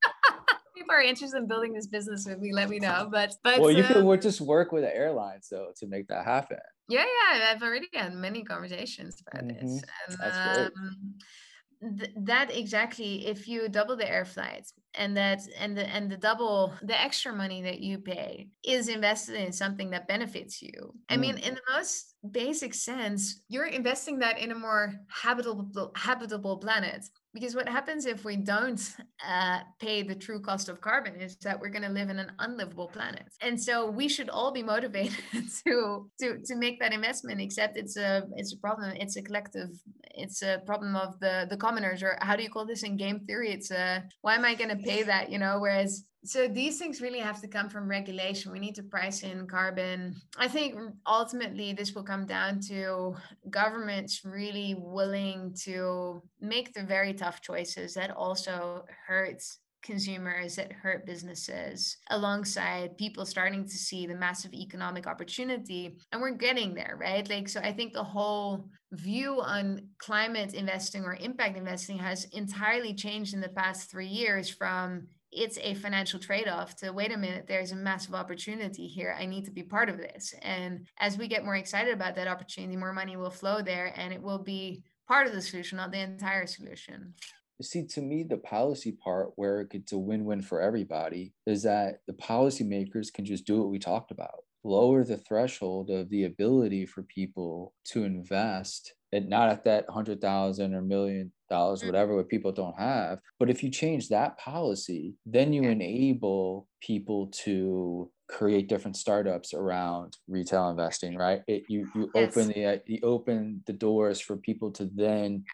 people 0.75 0.95
are 0.95 1.03
interested 1.03 1.39
in 1.39 1.47
building 1.47 1.73
this 1.73 1.87
business 1.87 2.27
with 2.27 2.39
me, 2.39 2.53
let 2.53 2.69
me 2.69 2.79
know. 2.79 3.09
But 3.11 3.35
but 3.43 3.61
well, 3.61 3.71
you 3.71 3.85
uh, 3.85 4.03
could 4.03 4.23
just 4.23 4.41
work 4.41 4.73
with 4.73 4.83
the 4.83 4.95
airlines 4.95 5.47
so 5.49 5.73
to 5.79 5.87
make 5.87 6.09
that 6.09 6.25
happen. 6.25 6.59
Yeah, 6.89 7.05
yeah, 7.05 7.51
I've 7.51 7.63
already 7.63 7.89
had 7.93 8.13
many 8.13 8.45
conversations 8.45 9.23
about 9.27 9.45
mm-hmm. 9.45 9.67
this. 9.67 9.83
And, 10.09 10.19
That's 10.21 10.57
great. 10.57 10.67
Um, 10.67 11.99
th- 11.99 12.11
that 12.25 12.57
exactly 12.57 13.27
if 13.27 13.49
you 13.49 13.69
double 13.69 13.97
the 13.97 14.11
air 14.11 14.25
flights 14.25 14.75
and 14.97 15.17
that 15.17 15.41
and 15.59 15.77
the 15.77 15.87
and 15.95 16.11
the 16.11 16.17
double 16.17 16.75
the 16.83 17.01
extra 17.01 17.33
money 17.33 17.63
that 17.63 17.81
you 17.81 17.99
pay 17.99 18.49
is 18.65 18.89
invested 18.89 19.37
in 19.37 19.53
something 19.53 19.91
that 19.91 20.09
benefits 20.09 20.63
you. 20.63 20.95
I 21.09 21.17
mm. 21.17 21.21
mean 21.21 21.39
in 21.39 21.55
the 21.55 21.75
most 21.75 22.15
basic 22.31 22.73
sense 22.73 23.43
you're 23.49 23.67
investing 23.67 24.19
that 24.21 24.39
in 24.39 24.51
a 24.51 24.55
more 24.55 24.95
habitable 25.09 25.93
habitable 25.95 26.59
planet. 26.59 27.05
Because 27.33 27.57
what 27.57 27.69
happens 27.69 28.07
if 28.07 28.25
we 28.25 28.37
don't 28.37 28.81
uh, 29.29 29.59
pay 29.81 30.05
the 30.05 30.15
true 30.15 30.41
cost 30.41 30.69
of 30.69 30.81
carbon 30.81 31.17
is 31.17 31.37
that 31.39 31.59
we're 31.59 31.69
going 31.69 31.83
to 31.83 31.89
live 31.89 32.09
in 32.09 32.21
an 32.21 32.31
unlivable 32.39 32.87
planet. 32.87 33.27
And 33.41 33.61
so 33.61 33.91
we 33.91 34.07
should 34.09 34.29
all 34.29 34.53
be 34.53 34.63
motivated 34.63 35.19
to 35.67 36.09
to 36.21 36.39
to 36.45 36.55
make 36.55 36.79
that 36.79 36.93
investment 36.93 37.41
except 37.41 37.77
it's 37.77 37.97
a 37.97 38.23
it's 38.37 38.53
a 38.53 38.59
problem 38.59 38.93
it's 38.97 39.17
a 39.17 39.23
collective 39.23 39.71
it's 40.17 40.43
a 40.43 40.61
problem 40.65 40.95
of 40.95 41.19
the 41.19 41.47
the 41.51 41.57
commoners 41.57 42.05
or 42.05 42.17
how 42.21 42.37
do 42.37 42.43
you 42.45 42.51
call 42.51 42.67
this 42.67 42.85
in 42.85 42.97
game 42.97 43.21
theory? 43.27 43.51
It's 43.51 43.71
a 43.71 44.05
why 44.23 44.35
am 44.37 44.45
i 44.45 44.55
going 44.55 44.71
to 44.71 44.77
pay 44.85 45.01
mm-hmm. 45.01 45.09
that 45.09 45.31
you 45.31 45.39
know 45.39 45.59
whereas 45.59 46.05
so 46.25 46.49
these 46.49 46.79
things 46.79 47.03
really 47.03 47.19
have 47.19 47.41
to 47.43 47.49
come 47.49 47.69
from 47.69 47.87
regulation. 47.87 48.51
We 48.51 48.59
need 48.59 48.77
to 48.77 48.83
price 48.83 49.23
in 49.23 49.47
carbon. 49.47 50.17
I 50.39 50.49
think 50.49 50.75
ultimately 51.07 51.75
this 51.75 51.95
will 51.95 52.03
come 52.03 52.25
down 52.25 52.61
to 52.69 53.15
governments 53.51 54.23
really 54.25 54.75
willing 54.79 55.55
to 55.65 56.23
make 56.41 56.73
the 56.73 56.83
very 56.83 57.13
tough 57.13 57.43
choices 57.43 57.93
that 57.95 58.11
also 58.11 58.87
hurts 59.07 59.59
consumers 59.85 60.57
that 60.57 60.73
hurt 60.73 61.07
businesses 61.07 61.99
alongside 62.11 62.99
people 62.99 63.25
starting 63.25 63.65
to 63.65 63.77
see 63.77 64.07
the 64.07 64.15
massive 64.15 64.53
economic 64.53 65.07
opportunity 65.07 65.97
and 66.11 66.21
we're 66.21 66.31
getting 66.31 66.75
there 66.75 66.97
right? 66.99 67.29
Like 67.29 67.49
so 67.49 67.61
i 67.61 67.73
think 67.73 67.93
the 67.93 68.03
whole 68.03 68.69
view 68.93 69.41
on 69.41 69.89
climate 69.99 70.55
investing 70.55 71.05
or 71.05 71.15
impact 71.15 71.57
investing 71.57 71.99
has 71.99 72.25
entirely 72.33 72.95
changed 72.95 73.35
in 73.35 73.41
the 73.41 73.49
past 73.51 73.91
3 73.91 74.07
years 74.07 74.49
from 74.49 75.07
it's 75.35 75.59
a 75.59 75.75
financial 75.75 76.21
trade-off 76.21 76.77
to 76.77 76.93
wait 76.93 77.13
a 77.13 77.17
minute 77.17 77.47
there's 77.49 77.73
a 77.73 77.77
massive 77.77 78.15
opportunity 78.15 78.87
here. 78.87 79.17
I 79.19 79.27
need 79.27 79.45
to 79.47 79.51
be 79.51 79.65
part 79.65 79.89
of 79.89 79.99
this. 79.99 80.33
And 80.43 80.87
as 80.99 81.19
we 81.19 81.27
get 81.27 81.45
more 81.45 81.57
excited 81.57 81.93
about 81.93 82.15
that 82.15 82.29
opportunity 82.29 82.77
more 82.77 82.93
money 82.93 83.17
will 83.17 83.31
flow 83.31 83.61
there 83.61 83.93
and 83.97 84.13
it 84.13 84.23
will 84.23 84.39
be 84.39 84.85
part 85.09 85.27
of 85.27 85.33
the 85.33 85.43
solution 85.43 85.77
not 85.77 85.91
the 85.91 85.99
entire 85.99 86.47
solution 86.47 87.15
see 87.63 87.87
to 87.87 88.01
me 88.01 88.23
the 88.23 88.39
policy 88.39 88.93
part 88.93 89.31
where 89.37 89.67
it's 89.71 89.93
a 89.93 89.99
win-win 89.99 90.43
for 90.43 90.61
everybody 90.61 91.33
is 91.47 91.63
that 91.63 91.99
the 92.07 92.13
policymakers 92.15 93.13
can 93.13 93.25
just 93.25 93.47
do 93.47 93.61
what 93.61 93.71
we 93.71 93.79
talked 93.79 94.11
about 94.11 94.41
lower 94.65 95.05
the 95.05 95.19
threshold 95.19 95.91
of 95.91 96.09
the 96.09 96.25
ability 96.25 96.87
for 96.87 97.03
people 97.03 97.75
to 97.85 98.05
invest 98.05 98.95
and 99.13 99.29
not 99.29 99.49
at 99.49 99.65
that 99.65 99.85
hundred 99.89 100.21
thousand 100.21 100.75
or 100.75 100.83
million 100.83 101.31
dollars, 101.49 101.83
mm. 101.83 101.87
whatever, 101.87 102.17
what 102.17 102.29
people 102.29 102.51
don't 102.51 102.79
have. 102.79 103.21
But 103.39 103.51
if 103.51 103.63
you 103.63 103.71
change 103.71 104.09
that 104.09 104.37
policy, 104.39 105.15
then 105.25 105.53
you 105.53 105.63
enable 105.65 106.67
people 106.81 107.29
to 107.45 108.11
create 108.29 108.69
different 108.69 108.97
startups 108.97 109.55
around 109.55 110.17
retail 110.27 110.71
investing, 110.71 111.17
right? 111.17 111.43
It, 111.47 111.65
you 111.69 111.87
you 111.95 112.11
yes. 112.15 112.37
open 112.37 112.49
the 112.49 112.83
you 112.87 112.99
open 113.03 113.63
the 113.67 113.73
doors 113.73 114.21
for 114.21 114.37
people 114.37 114.73
to 114.73 114.91
then 114.93 115.45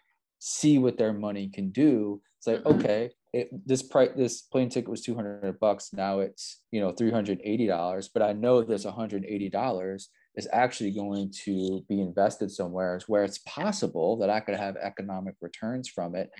see 0.43 0.79
what 0.79 0.97
their 0.97 1.13
money 1.13 1.47
can 1.47 1.69
do. 1.69 2.21
It's 2.39 2.47
like 2.47 2.63
mm-hmm. 2.63 2.79
okay, 2.79 3.11
it, 3.31 3.49
this 3.65 3.83
price 3.83 4.09
this 4.15 4.41
plane 4.41 4.69
ticket 4.69 4.89
was 4.89 5.01
200 5.01 5.59
bucks. 5.59 5.91
Now 5.93 6.19
it's 6.19 6.61
you 6.71 6.81
know 6.81 6.91
380 6.91 7.67
dollars 7.67 8.09
but 8.11 8.23
i 8.23 8.33
know 8.33 8.63
this 8.63 8.85
180 8.85 9.49
dollars 9.49 10.09
is 10.35 10.47
actually 10.51 10.91
going 10.91 11.31
to 11.43 11.83
be 11.87 12.01
invested 12.01 12.49
somewhere 12.49 12.99
where 13.07 13.23
it's 13.23 13.39
possible 13.39 14.17
that 14.17 14.29
i 14.29 14.39
could 14.39 14.55
have 14.55 14.75
economic 14.77 15.35
returns 15.41 15.87
from 15.87 16.15
it 16.15 16.31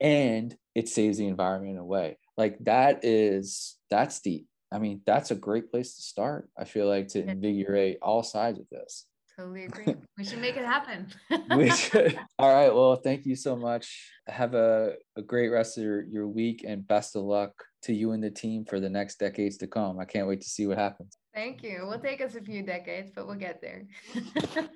and 0.00 0.56
it 0.74 0.88
saves 0.88 1.18
the 1.18 1.26
environment 1.26 1.72
in 1.72 1.78
a 1.78 1.84
way 1.84 2.16
like 2.36 2.56
that 2.60 3.04
is 3.04 3.76
that's 3.90 4.20
the 4.20 4.44
i 4.72 4.78
mean 4.78 5.00
that's 5.04 5.30
a 5.30 5.36
great 5.36 5.70
place 5.70 5.96
to 5.96 6.02
start 6.02 6.48
i 6.58 6.64
feel 6.64 6.88
like 6.88 7.08
to 7.08 7.22
invigorate 7.28 7.98
all 8.00 8.22
sides 8.22 8.58
of 8.58 8.68
this 8.70 9.06
Totally 9.40 9.64
agree. 9.64 9.94
We 10.18 10.24
should 10.24 10.42
make 10.42 10.58
it 10.58 10.66
happen. 10.66 11.06
we 11.56 11.70
should. 11.70 12.18
All 12.38 12.52
right. 12.52 12.74
Well, 12.74 12.96
thank 12.96 13.24
you 13.24 13.34
so 13.34 13.56
much. 13.56 14.10
Have 14.28 14.52
a, 14.52 14.92
a 15.16 15.22
great 15.22 15.48
rest 15.48 15.78
of 15.78 15.84
your, 15.84 16.02
your 16.02 16.28
week 16.28 16.62
and 16.68 16.86
best 16.86 17.16
of 17.16 17.22
luck 17.22 17.52
to 17.84 17.94
you 17.94 18.12
and 18.12 18.22
the 18.22 18.30
team 18.30 18.66
for 18.66 18.80
the 18.80 18.90
next 18.90 19.18
decades 19.18 19.56
to 19.58 19.66
come. 19.66 19.98
I 19.98 20.04
can't 20.04 20.28
wait 20.28 20.42
to 20.42 20.48
see 20.48 20.66
what 20.66 20.76
happens. 20.76 21.16
Thank 21.34 21.62
you. 21.62 21.86
We'll 21.88 22.00
take 22.00 22.20
us 22.20 22.34
a 22.34 22.42
few 22.42 22.62
decades, 22.62 23.12
but 23.14 23.26
we'll 23.26 23.36
get 23.36 23.62
there. 23.62 23.86